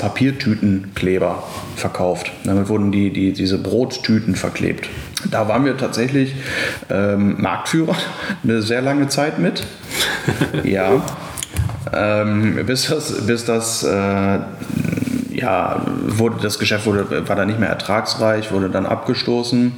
Papiertütenkleber 0.00 1.42
verkauft. 1.76 2.32
Damit 2.44 2.68
wurden 2.68 2.90
die, 2.90 3.10
die, 3.12 3.32
diese 3.32 3.58
Brottüten 3.58 4.34
verklebt. 4.34 4.88
Da 5.30 5.46
waren 5.46 5.66
wir 5.66 5.76
tatsächlich 5.76 6.34
ähm, 6.88 7.40
Marktführer 7.40 7.96
eine 8.42 8.62
sehr 8.62 8.80
lange 8.80 9.08
Zeit 9.08 9.38
mit. 9.38 9.64
ja. 10.64 11.02
Ähm, 11.92 12.64
bis 12.66 12.86
das, 12.86 13.26
bis 13.26 13.44
das 13.44 13.82
äh, 13.82 14.38
ja, 15.40 15.80
wurde, 16.06 16.36
das 16.42 16.58
Geschäft 16.58 16.86
wurde, 16.86 17.28
war 17.28 17.36
dann 17.36 17.48
nicht 17.48 17.58
mehr 17.58 17.68
ertragsreich, 17.68 18.52
wurde 18.52 18.68
dann 18.68 18.86
abgestoßen. 18.86 19.72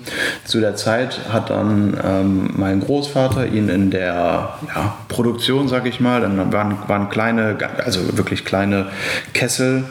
Zu 0.44 0.60
der 0.60 0.74
Zeit 0.74 1.20
hat 1.32 1.50
dann 1.50 1.98
ähm, 2.04 2.50
mein 2.56 2.80
Großvater 2.80 3.46
ihn 3.46 3.68
in 3.68 3.90
der 3.90 4.54
ja, 4.74 4.94
Produktion, 5.08 5.68
sag 5.68 5.86
ich 5.86 6.00
mal, 6.00 6.20
dann 6.20 6.52
waren, 6.52 6.76
waren 6.88 7.08
kleine, 7.08 7.56
also 7.84 8.16
wirklich 8.16 8.44
kleine 8.44 8.86
Kessel 9.34 9.84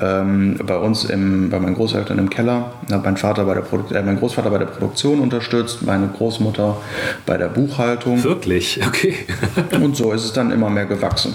ähm, 0.00 0.58
bei 0.64 0.76
uns, 0.76 1.04
im, 1.04 1.50
bei 1.50 1.58
meinen 1.58 1.74
Großeltern 1.74 2.18
im 2.18 2.30
Keller. 2.30 2.72
Hat 2.90 3.04
mein, 3.04 3.16
Vater 3.16 3.44
bei 3.44 3.54
der 3.54 3.62
Produ 3.62 3.94
äh, 3.94 4.02
mein 4.02 4.18
Großvater 4.18 4.50
bei 4.50 4.58
der 4.58 4.66
Produktion 4.66 5.20
unterstützt, 5.20 5.82
meine 5.82 6.08
Großmutter 6.08 6.76
bei 7.24 7.36
der 7.36 7.48
Buchhaltung. 7.48 8.22
Wirklich? 8.22 8.80
Okay. 8.86 9.14
Und 9.82 9.96
so 9.96 10.12
ist 10.12 10.24
es 10.24 10.32
dann 10.32 10.50
immer 10.52 10.70
mehr 10.70 10.86
gewachsen. 10.86 11.34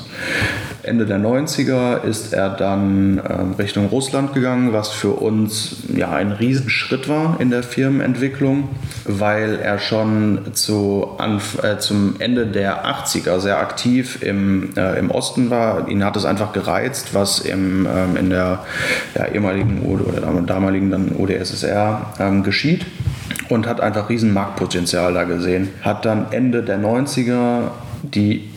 Ende 0.84 1.06
der 1.06 1.20
90er 1.20 2.04
ist 2.04 2.34
er 2.34 2.50
dann 2.50 3.22
ähm, 3.28 3.54
Richtung 3.58 3.88
Russland 3.88 4.34
gegangen, 4.34 4.74
was 4.74 4.90
für 4.90 5.12
uns 5.12 5.84
ja 5.96 6.12
ein 6.12 6.32
Riesenschritt 6.32 7.08
war 7.08 7.40
in 7.40 7.50
der 7.50 7.64
Firmenentwicklung, 7.64 8.70
weil 9.06 9.60
er 9.60 9.80
schon 9.80 10.54
zu, 10.54 11.18
äh, 11.62 11.78
zum 11.78 12.16
Ende 12.20 12.48
der 12.48 12.86
80er 12.86 13.40
sehr 13.40 13.60
aktiv 13.60 14.22
im, 14.22 14.70
äh, 14.76 14.98
im 14.98 15.12
Osten 15.12 15.50
war. 15.50 15.88
Ihn 15.88 16.04
hat 16.04 16.16
es 16.18 16.26
einfach 16.26 16.54
gereizt, 16.54 17.14
was 17.14 17.40
im, 17.40 17.86
ähm, 17.86 18.18
in 18.18 18.30
der 18.30 18.66
ja, 19.16 19.28
ehemaligen 19.28 19.82
oder 19.84 20.42
damaligen 20.42 20.92
dann 20.92 21.16
UdSSR 21.18 22.14
ähm, 22.20 22.44
geschieht 22.44 22.86
und 23.50 23.68
hat 23.68 23.82
einfach 23.82 24.10
riesen 24.10 24.34
Marktpotenzial 24.34 25.14
da 25.14 25.26
gesehen. 25.26 25.70
Hat 25.82 26.06
dann 26.06 26.32
Ende 26.32 26.64
der 26.64 26.80
90er 26.80 27.72
die 28.04 28.50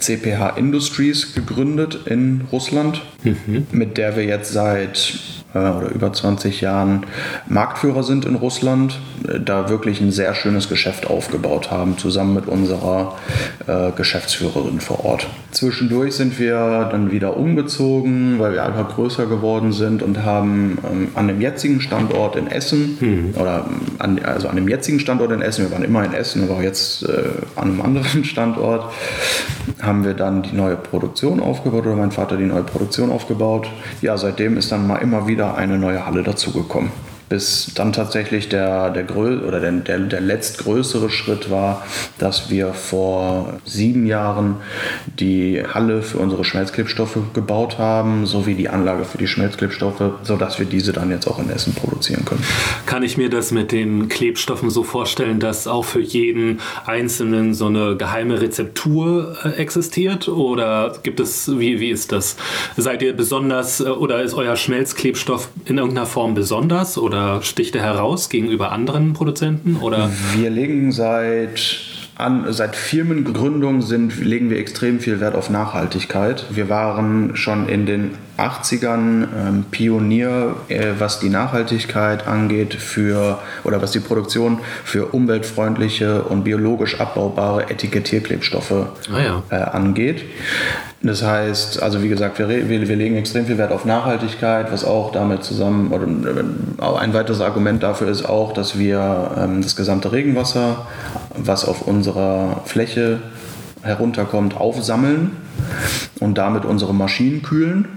CPH 0.00 0.56
Industries 0.56 1.34
gegründet 1.34 2.06
in 2.06 2.42
Russland, 2.52 3.02
mhm. 3.22 3.66
mit 3.72 3.98
der 3.98 4.16
wir 4.16 4.24
jetzt 4.24 4.52
seit 4.52 5.39
oder 5.54 5.90
über 5.92 6.12
20 6.12 6.60
Jahren 6.60 7.06
Marktführer 7.48 8.02
sind 8.02 8.24
in 8.24 8.36
Russland, 8.36 9.00
äh, 9.26 9.40
da 9.40 9.68
wirklich 9.68 10.00
ein 10.00 10.12
sehr 10.12 10.34
schönes 10.34 10.68
Geschäft 10.68 11.08
aufgebaut 11.08 11.70
haben, 11.70 11.98
zusammen 11.98 12.34
mit 12.34 12.46
unserer 12.46 13.16
äh, 13.66 13.90
Geschäftsführerin 13.92 14.80
vor 14.80 15.04
Ort. 15.04 15.26
Zwischendurch 15.50 16.14
sind 16.14 16.38
wir 16.38 16.88
dann 16.90 17.10
wieder 17.10 17.36
umgezogen, 17.36 18.38
weil 18.38 18.52
wir 18.52 18.64
einfach 18.64 18.94
größer 18.94 19.26
geworden 19.26 19.72
sind 19.72 20.02
und 20.02 20.24
haben 20.24 20.78
ähm, 20.90 21.08
an 21.14 21.26
dem 21.26 21.40
jetzigen 21.40 21.80
Standort 21.80 22.36
in 22.36 22.46
Essen 22.46 22.98
mhm. 23.00 23.34
oder 23.40 23.66
an, 23.98 24.20
also 24.24 24.48
an 24.48 24.56
dem 24.56 24.68
jetzigen 24.68 25.00
Standort 25.00 25.32
in 25.32 25.42
Essen, 25.42 25.64
wir 25.64 25.72
waren 25.72 25.82
immer 25.82 26.04
in 26.04 26.12
Essen, 26.12 26.44
aber 26.44 26.58
auch 26.58 26.62
jetzt 26.62 27.02
äh, 27.02 27.24
an 27.56 27.70
einem 27.70 27.82
anderen 27.82 28.24
Standort, 28.24 28.92
haben 29.82 30.04
wir 30.04 30.14
dann 30.14 30.42
die 30.42 30.54
neue 30.54 30.76
Produktion 30.76 31.40
aufgebaut 31.40 31.86
oder 31.86 31.96
mein 31.96 32.12
Vater 32.12 32.36
die 32.36 32.44
neue 32.44 32.62
Produktion 32.62 33.10
aufgebaut. 33.10 33.68
Ja, 34.02 34.16
seitdem 34.16 34.56
ist 34.56 34.70
dann 34.70 34.86
mal 34.86 34.96
immer 34.96 35.26
wieder 35.26 35.39
eine 35.48 35.78
neue 35.78 36.04
Halle 36.04 36.22
dazugekommen. 36.22 36.90
Bis 37.30 37.70
dann 37.76 37.92
tatsächlich 37.92 38.48
der, 38.48 38.90
der, 38.90 39.04
Grö 39.04 39.46
oder 39.46 39.60
der, 39.60 39.70
der, 39.70 40.00
der 40.00 40.20
letztgrößere 40.20 41.10
Schritt 41.10 41.48
war, 41.48 41.86
dass 42.18 42.50
wir 42.50 42.74
vor 42.74 43.60
sieben 43.64 44.04
Jahren 44.04 44.56
die 45.20 45.62
Halle 45.64 46.02
für 46.02 46.18
unsere 46.18 46.44
Schmelzklebstoffe 46.44 47.18
gebaut 47.32 47.78
haben, 47.78 48.26
sowie 48.26 48.54
die 48.54 48.68
Anlage 48.68 49.04
für 49.04 49.16
die 49.16 49.28
Schmelzklebstoffe, 49.28 50.02
sodass 50.24 50.58
wir 50.58 50.66
diese 50.66 50.92
dann 50.92 51.12
jetzt 51.12 51.28
auch 51.28 51.38
in 51.38 51.48
Essen 51.50 51.72
produzieren 51.72 52.24
können. 52.24 52.42
Kann 52.86 53.04
ich 53.04 53.16
mir 53.16 53.30
das 53.30 53.52
mit 53.52 53.70
den 53.70 54.08
Klebstoffen 54.08 54.68
so 54.68 54.82
vorstellen, 54.82 55.38
dass 55.38 55.68
auch 55.68 55.84
für 55.84 56.00
jeden 56.00 56.58
Einzelnen 56.84 57.54
so 57.54 57.66
eine 57.66 57.96
geheime 57.96 58.40
Rezeptur 58.40 59.36
äh, 59.44 59.50
existiert? 59.50 60.28
Oder 60.28 60.94
gibt 61.04 61.20
es, 61.20 61.48
wie, 61.60 61.78
wie 61.78 61.90
ist 61.90 62.10
das? 62.10 62.36
Seid 62.76 63.02
ihr 63.02 63.16
besonders 63.16 63.78
äh, 63.78 63.84
oder 63.84 64.20
ist 64.20 64.34
euer 64.34 64.56
Schmelzklebstoff 64.56 65.48
in 65.66 65.78
irgendeiner 65.78 66.06
Form 66.06 66.34
besonders 66.34 66.98
oder 66.98 67.19
sticht 67.42 67.74
er 67.74 67.82
heraus 67.82 68.28
gegenüber 68.28 68.72
anderen 68.72 69.12
Produzenten? 69.12 69.76
Oder? 69.76 70.10
Wir 70.34 70.50
legen 70.50 70.92
seit 70.92 71.80
an, 72.16 72.52
seit 72.52 72.76
Firmengründung 72.76 73.82
sind, 73.82 74.22
legen 74.22 74.50
wir 74.50 74.58
extrem 74.58 75.00
viel 75.00 75.20
Wert 75.20 75.34
auf 75.34 75.50
Nachhaltigkeit. 75.50 76.44
Wir 76.50 76.68
waren 76.68 77.36
schon 77.36 77.68
in 77.68 77.86
den 77.86 78.10
80ern 78.40 79.28
ähm, 79.36 79.64
Pionier, 79.70 80.56
äh, 80.68 80.92
was 80.98 81.20
die 81.20 81.28
Nachhaltigkeit 81.28 82.26
angeht 82.26 82.74
für 82.74 83.38
oder 83.64 83.82
was 83.82 83.92
die 83.92 84.00
Produktion 84.00 84.60
für 84.84 85.06
umweltfreundliche 85.06 86.22
und 86.22 86.44
biologisch 86.44 87.00
abbaubare 87.00 87.70
Etikettierklebstoffe 87.70 88.72
ah 88.72 89.20
ja. 89.20 89.42
äh, 89.50 89.56
angeht. 89.56 90.24
Das 91.02 91.22
heißt, 91.22 91.82
also 91.82 92.02
wie 92.02 92.08
gesagt, 92.08 92.38
wir, 92.38 92.48
wir, 92.48 92.68
wir, 92.68 92.96
legen 92.96 93.16
extrem 93.16 93.46
viel 93.46 93.56
Wert 93.56 93.72
auf 93.72 93.86
Nachhaltigkeit, 93.86 94.70
was 94.70 94.84
auch 94.84 95.12
damit 95.12 95.42
zusammen, 95.42 95.92
oder 95.92 96.06
äh, 96.06 96.98
ein 96.98 97.14
weiteres 97.14 97.40
Argument 97.40 97.82
dafür 97.82 98.08
ist 98.08 98.28
auch, 98.28 98.52
dass 98.52 98.78
wir 98.78 99.30
ähm, 99.38 99.62
das 99.62 99.76
gesamte 99.76 100.12
Regenwasser, 100.12 100.86
was 101.36 101.64
auf 101.64 101.86
unserer 101.86 102.60
Fläche 102.66 103.20
herunterkommt, 103.82 104.58
aufsammeln 104.58 105.36
und 106.18 106.36
damit 106.36 106.66
unsere 106.66 106.92
Maschinen 106.92 107.42
kühlen 107.42 107.88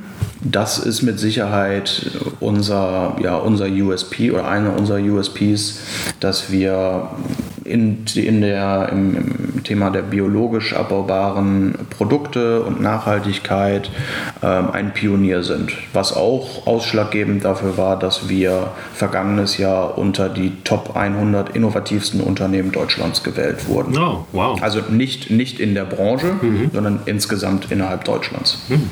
das 0.44 0.78
ist 0.78 1.02
mit 1.02 1.20
Sicherheit 1.20 2.12
unser, 2.40 3.16
ja, 3.22 3.38
unser 3.38 3.68
USP 3.68 4.32
oder 4.32 4.48
einer 4.48 4.76
unserer 4.78 5.00
USPs, 5.00 5.80
dass 6.20 6.52
wir 6.52 7.10
in, 7.64 8.06
in 8.16 8.42
der, 8.42 8.90
im, 8.92 9.16
im 9.16 9.64
Thema 9.64 9.90
der 9.90 10.02
biologisch 10.02 10.74
abbaubaren 10.74 11.76
Produkte 11.90 12.62
und 12.64 12.82
Nachhaltigkeit 12.82 13.90
ähm, 14.42 14.72
ein 14.72 14.94
Pionier 14.94 15.44
sind. 15.44 15.72
Was 15.94 16.14
auch 16.14 16.68
ausschlaggebend 16.68 17.46
dafür 17.46 17.78
war, 17.78 17.98
dass 17.98 18.28
wir 18.28 18.72
vergangenes 18.94 19.58
Jahr 19.58 19.98
unter 19.98 20.30
die 20.30 20.52
Top 20.64 20.96
100 20.96 21.56
innovativsten 21.56 22.20
Unternehmen 22.22 22.72
Deutschlands 22.72 23.24
gewählt 23.24 23.68
wurden. 23.68 23.98
Oh, 23.98 24.26
wow. 24.34 24.62
Also 24.62 24.82
nicht, 24.90 25.32
nicht 25.32 25.60
in 25.60 25.74
der 25.74 25.86
Branche, 25.86 26.34
mhm. 26.42 26.72
sondern 26.74 27.00
insgesamt 27.06 27.72
innerhalb 27.72 28.04
Deutschlands. 28.04 28.60
Mhm. 28.68 28.90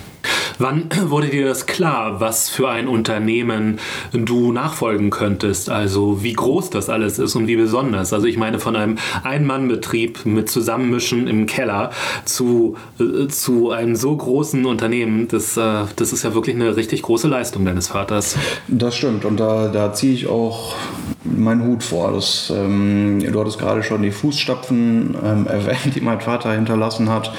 Wann 0.59 0.89
wurde 1.05 1.27
dir 1.27 1.45
das 1.45 1.65
klar, 1.65 2.19
was 2.19 2.49
für 2.49 2.69
ein 2.69 2.87
Unternehmen 2.87 3.79
du 4.11 4.51
nachfolgen 4.51 5.09
könntest? 5.09 5.69
Also 5.69 6.23
wie 6.23 6.33
groß 6.33 6.69
das 6.69 6.89
alles 6.89 7.19
ist 7.19 7.35
und 7.35 7.47
wie 7.47 7.55
besonders? 7.55 8.13
Also 8.13 8.27
ich 8.27 8.37
meine 8.37 8.59
von 8.59 8.75
einem 8.75 8.97
Ein-Mann-Betrieb 9.23 10.25
mit 10.25 10.49
Zusammenmischen 10.49 11.27
im 11.27 11.45
Keller 11.45 11.91
zu, 12.25 12.75
äh, 12.99 13.27
zu 13.27 13.71
einem 13.71 13.95
so 13.95 14.15
großen 14.15 14.65
Unternehmen, 14.65 15.27
das, 15.27 15.57
äh, 15.57 15.85
das 15.95 16.13
ist 16.13 16.23
ja 16.23 16.33
wirklich 16.33 16.55
eine 16.55 16.75
richtig 16.75 17.01
große 17.01 17.27
Leistung 17.27 17.65
deines 17.65 17.87
Vaters. 17.87 18.35
Das 18.67 18.95
stimmt 18.95 19.25
und 19.25 19.39
da, 19.39 19.69
da 19.69 19.93
ziehe 19.93 20.13
ich 20.13 20.27
auch 20.27 20.75
meinen 21.23 21.65
Hut 21.65 21.83
vor. 21.83 22.11
Das, 22.13 22.51
ähm, 22.55 23.19
du 23.19 23.39
hattest 23.39 23.59
gerade 23.59 23.83
schon 23.83 24.01
die 24.01 24.11
Fußstapfen 24.11 25.15
ähm, 25.23 25.47
erwähnt, 25.47 25.95
die 25.95 26.01
mein 26.01 26.21
Vater 26.21 26.53
hinterlassen 26.53 27.09
hat. 27.09 27.33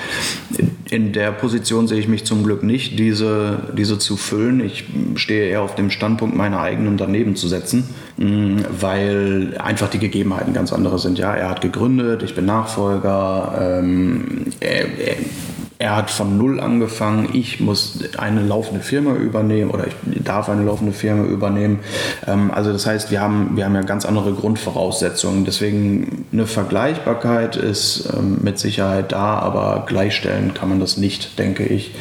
In 0.90 1.12
der 1.12 1.32
Position 1.32 1.88
sehe 1.88 1.98
ich 1.98 2.08
mich 2.08 2.24
zum 2.24 2.44
Glück 2.44 2.62
nicht, 2.62 2.98
diese, 2.98 3.72
diese 3.76 3.98
zu 3.98 4.16
füllen. 4.16 4.60
Ich 4.60 4.84
stehe 5.16 5.48
eher 5.48 5.62
auf 5.62 5.74
dem 5.74 5.90
Standpunkt, 5.90 6.36
meine 6.36 6.60
eigenen 6.60 6.96
daneben 6.96 7.34
zu 7.34 7.48
setzen, 7.48 7.88
mm, 8.18 8.58
weil 8.78 9.56
einfach 9.58 9.88
die 9.88 9.98
Gegebenheiten 9.98 10.52
ganz 10.52 10.72
andere 10.72 10.98
sind. 10.98 11.18
Ja, 11.18 11.34
er 11.34 11.48
hat 11.48 11.60
gegründet, 11.60 12.22
ich 12.22 12.34
bin 12.34 12.44
Nachfolger. 12.44 13.80
Ähm, 13.80 14.46
er, 14.60 14.84
er, 14.98 15.16
er 15.82 15.96
hat 15.96 16.12
von 16.12 16.38
Null 16.38 16.60
angefangen. 16.60 17.30
Ich 17.32 17.58
muss 17.58 17.98
eine 18.16 18.40
laufende 18.40 18.80
Firma 18.80 19.16
übernehmen 19.16 19.72
oder 19.72 19.88
ich 19.88 19.94
darf 20.22 20.48
eine 20.48 20.62
laufende 20.62 20.92
Firma 20.92 21.24
übernehmen. 21.24 21.80
Ähm, 22.24 22.52
also 22.52 22.72
das 22.72 22.86
heißt, 22.86 23.10
wir 23.10 23.20
haben, 23.20 23.56
wir 23.56 23.64
haben 23.64 23.74
ja 23.74 23.82
ganz 23.82 24.04
andere 24.04 24.32
Grundvoraussetzungen. 24.32 25.44
Deswegen 25.44 26.24
eine 26.32 26.46
Vergleichbarkeit 26.46 27.56
ist 27.56 28.08
ähm, 28.16 28.38
mit 28.42 28.60
Sicherheit 28.60 29.10
da, 29.10 29.40
aber 29.40 29.82
gleichstellen 29.88 30.54
kann 30.54 30.68
man 30.68 30.78
das 30.78 30.98
nicht, 30.98 31.36
denke 31.40 31.64
ich. 31.64 31.92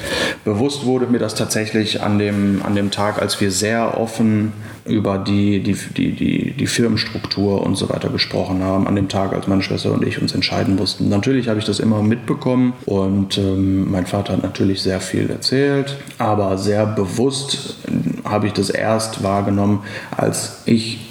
Bewusst 0.46 0.86
wurde 0.86 1.08
mir 1.08 1.20
das 1.20 1.34
tatsächlich 1.34 2.04
an 2.04 2.20
dem, 2.20 2.62
an 2.64 2.76
dem 2.76 2.92
Tag, 2.92 3.20
als 3.20 3.42
wir 3.42 3.50
sehr 3.50 4.00
offen 4.00 4.54
über 4.86 5.18
die, 5.18 5.62
die, 5.62 5.74
die, 5.74 6.12
die, 6.14 6.52
die 6.52 6.68
Firmenstruktur 6.68 7.64
und 7.64 7.76
so 7.76 7.90
weiter 7.90 8.10
gesprochen 8.10 8.64
haben, 8.64 8.88
an 8.88 8.96
dem 8.96 9.10
Tag, 9.10 9.34
als 9.34 9.48
meine 9.48 9.62
Schwester 9.62 9.92
und 9.92 10.06
ich 10.06 10.22
uns 10.22 10.34
entscheiden 10.34 10.76
mussten. 10.76 11.10
Natürlich 11.10 11.50
habe 11.50 11.60
ich 11.60 11.66
das 11.66 11.80
immer 11.80 12.02
mitbekommen 12.02 12.74
und 12.86 13.38
ähm, 13.38 13.92
mein 13.92 14.06
Vater 14.06 14.34
hat 14.34 14.44
natürlich 14.44 14.82
sehr 14.82 15.00
viel 15.00 15.30
erzählt, 15.30 15.98
aber 16.18 16.58
sehr 16.58 16.86
bewusst 16.86 17.78
habe 18.24 18.48
ich 18.48 18.54
das 18.54 18.70
erst 18.70 19.24
wahrgenommen, 19.24 19.82
als 20.16 20.64
ich 20.66 21.11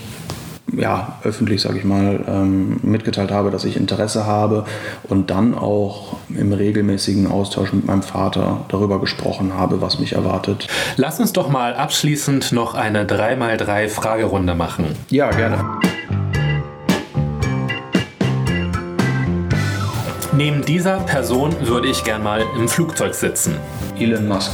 ja, 0.76 1.18
öffentlich, 1.22 1.61
sage 1.61 1.78
ich 1.78 1.85
mal, 1.85 2.24
ähm, 2.28 2.80
mitgeteilt 2.83 3.30
habe, 3.30 3.50
dass 3.50 3.64
ich 3.64 3.76
Interesse 3.76 4.26
habe 4.26 4.64
und 5.04 5.30
dann 5.30 5.54
auch 5.54 6.16
im 6.28 6.52
regelmäßigen 6.52 7.26
Austausch 7.26 7.72
mit 7.72 7.87
meinem 7.87 8.02
Vater 8.02 8.64
darüber 8.68 9.00
gesprochen 9.00 9.54
habe, 9.54 9.80
was 9.80 9.98
mich 9.98 10.12
erwartet. 10.12 10.66
Lass 10.96 11.20
uns 11.20 11.33
doch 11.33 11.48
mal 11.48 11.74
abschließend 11.74 12.52
noch 12.52 12.74
eine 12.74 13.04
3x3 13.04 13.88
Fragerunde 13.88 14.54
machen. 14.54 14.87
Ja, 15.09 15.30
gerne. 15.30 15.64
Neben 20.33 20.64
dieser 20.64 21.00
Person 21.00 21.54
würde 21.66 21.88
ich 21.88 22.02
gern 22.02 22.22
mal 22.22 22.42
im 22.56 22.66
Flugzeug 22.66 23.14
sitzen. 23.14 23.56
Elon 23.98 24.26
Musk. 24.26 24.52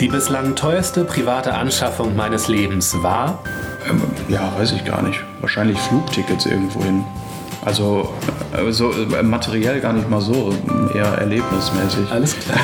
Die 0.00 0.08
bislang 0.08 0.54
teuerste 0.54 1.04
private 1.04 1.52
Anschaffung 1.52 2.16
meines 2.16 2.48
Lebens 2.48 2.96
war? 3.02 3.42
Ähm, 3.86 4.02
ja, 4.28 4.52
weiß 4.58 4.72
ich 4.72 4.84
gar 4.84 5.02
nicht. 5.02 5.20
Wahrscheinlich 5.40 5.78
Flugtickets 5.78 6.46
irgendwo 6.46 6.82
hin. 6.82 7.04
Also 7.64 8.08
äh, 8.56 8.70
so 8.70 8.92
äh, 8.92 9.22
materiell 9.22 9.80
gar 9.80 9.92
nicht 9.92 10.08
mal 10.08 10.20
so, 10.20 10.54
eher 10.94 11.06
erlebnismäßig. 11.18 12.10
Alles 12.10 12.38
klar. 12.38 12.58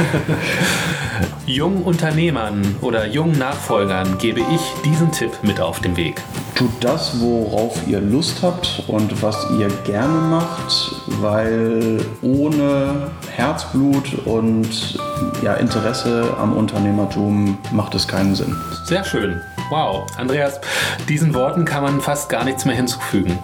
jungen 1.46 1.82
Unternehmern 1.82 2.76
oder 2.80 3.06
jungen 3.06 3.38
Nachfolgern 3.38 4.18
gebe 4.18 4.40
ich 4.40 4.60
diesen 4.84 5.12
Tipp 5.12 5.32
mit 5.42 5.60
auf 5.60 5.80
den 5.80 5.96
Weg. 5.96 6.22
Tut 6.54 6.70
das, 6.80 7.20
worauf 7.20 7.76
ihr 7.88 8.00
Lust 8.00 8.42
habt 8.42 8.84
und 8.86 9.22
was 9.22 9.46
ihr 9.58 9.68
gerne 9.84 10.20
macht, 10.20 10.94
weil 11.20 11.98
ohne 12.22 13.10
Herzblut 13.30 14.14
und 14.24 14.98
ja, 15.42 15.54
Interesse 15.54 16.34
am 16.40 16.52
Unternehmertum 16.52 17.58
macht 17.72 17.94
es 17.94 18.06
keinen 18.06 18.34
Sinn. 18.36 18.56
Sehr 18.86 19.04
schön. 19.04 19.40
Wow, 19.74 20.06
Andreas, 20.16 20.60
diesen 21.08 21.34
Worten 21.34 21.64
kann 21.64 21.82
man 21.82 22.00
fast 22.00 22.28
gar 22.28 22.44
nichts 22.44 22.64
mehr 22.64 22.76
hinzufügen. 22.76 23.40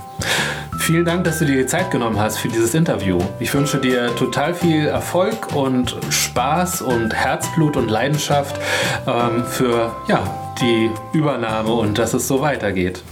Vielen 0.78 1.04
Dank, 1.04 1.24
dass 1.24 1.40
du 1.40 1.44
dir 1.44 1.56
die 1.56 1.66
Zeit 1.66 1.90
genommen 1.90 2.20
hast 2.20 2.38
für 2.38 2.46
dieses 2.46 2.72
Interview. 2.72 3.18
Ich 3.40 3.52
wünsche 3.52 3.78
dir 3.78 4.14
total 4.14 4.54
viel 4.54 4.86
Erfolg 4.86 5.52
und 5.56 5.96
Spaß 6.08 6.82
und 6.82 7.12
Herzblut 7.12 7.76
und 7.76 7.88
Leidenschaft 7.88 8.60
ähm, 9.08 9.42
für 9.44 9.90
ja, 10.06 10.22
die 10.60 10.92
Übernahme 11.12 11.72
und 11.72 11.98
dass 11.98 12.14
es 12.14 12.28
so 12.28 12.40
weitergeht. 12.40 13.02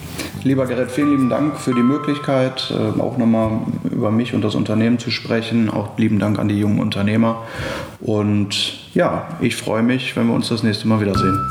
Lieber 0.45 0.67
Gerrit, 0.67 0.93
vielen 0.93 1.11
lieben 1.11 1.29
Dank 1.29 1.59
für 1.59 1.75
die 1.75 1.83
Möglichkeit, 1.83 2.73
äh, 2.73 3.01
auch 3.01 3.19
nochmal 3.19 3.51
über 3.91 4.13
mich 4.13 4.33
und 4.33 4.43
das 4.43 4.55
Unternehmen 4.55 5.01
zu 5.01 5.11
sprechen. 5.11 5.71
Auch 5.71 5.99
lieben 5.99 6.21
Dank 6.21 6.39
an 6.39 6.47
die 6.47 6.61
jungen 6.61 6.79
Unternehmer. 6.79 7.43
Und 7.99 8.79
ja, 8.95 9.27
ich 9.41 9.57
freue 9.57 9.83
mich, 9.83 10.15
wenn 10.15 10.29
wir 10.29 10.35
uns 10.35 10.51
das 10.51 10.63
nächste 10.63 10.87
Mal 10.87 11.01
wiedersehen. 11.01 11.49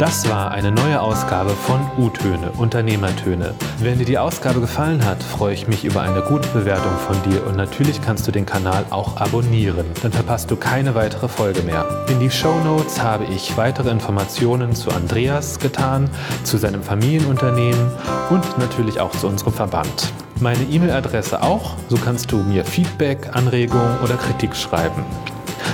Das 0.00 0.26
war 0.30 0.50
eine 0.50 0.72
neue 0.72 0.98
Ausgabe 0.98 1.50
von 1.50 1.78
U-Töne, 1.98 2.52
Unternehmertöne. 2.56 3.54
Wenn 3.80 3.98
dir 3.98 4.06
die 4.06 4.16
Ausgabe 4.16 4.58
gefallen 4.58 5.04
hat, 5.04 5.22
freue 5.22 5.52
ich 5.52 5.68
mich 5.68 5.84
über 5.84 6.00
eine 6.00 6.22
gute 6.22 6.48
Bewertung 6.48 6.96
von 7.06 7.22
dir 7.30 7.46
und 7.46 7.58
natürlich 7.58 8.00
kannst 8.00 8.26
du 8.26 8.32
den 8.32 8.46
Kanal 8.46 8.86
auch 8.88 9.18
abonnieren. 9.18 9.84
Dann 10.02 10.10
verpasst 10.10 10.50
du 10.50 10.56
keine 10.56 10.94
weitere 10.94 11.28
Folge 11.28 11.60
mehr. 11.60 11.84
In 12.08 12.18
die 12.18 12.30
Show 12.30 12.60
Notes 12.64 13.02
habe 13.02 13.26
ich 13.26 13.58
weitere 13.58 13.90
Informationen 13.90 14.74
zu 14.74 14.90
Andreas 14.90 15.58
getan, 15.58 16.08
zu 16.44 16.56
seinem 16.56 16.82
Familienunternehmen 16.82 17.92
und 18.30 18.58
natürlich 18.58 19.00
auch 19.00 19.10
zu 19.10 19.26
unserem 19.26 19.52
Verband. 19.52 20.14
Meine 20.40 20.62
E-Mail-Adresse 20.62 21.42
auch, 21.42 21.74
so 21.90 21.98
kannst 21.98 22.32
du 22.32 22.38
mir 22.38 22.64
Feedback, 22.64 23.28
Anregungen 23.34 23.98
oder 24.02 24.14
Kritik 24.14 24.56
schreiben. 24.56 25.04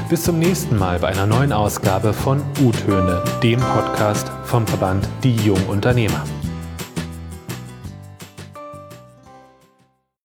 Bis 0.08 0.22
zum 0.22 0.38
nächsten 0.38 0.78
Mal 0.78 0.98
bei 0.98 1.08
einer 1.08 1.26
neuen 1.26 1.52
Ausgabe 1.52 2.12
von 2.12 2.42
U-Töne, 2.60 3.22
dem 3.42 3.60
Podcast 3.60 4.30
vom 4.44 4.66
Verband 4.66 5.08
Die 5.22 5.36
Jungunternehmer. 5.36 6.24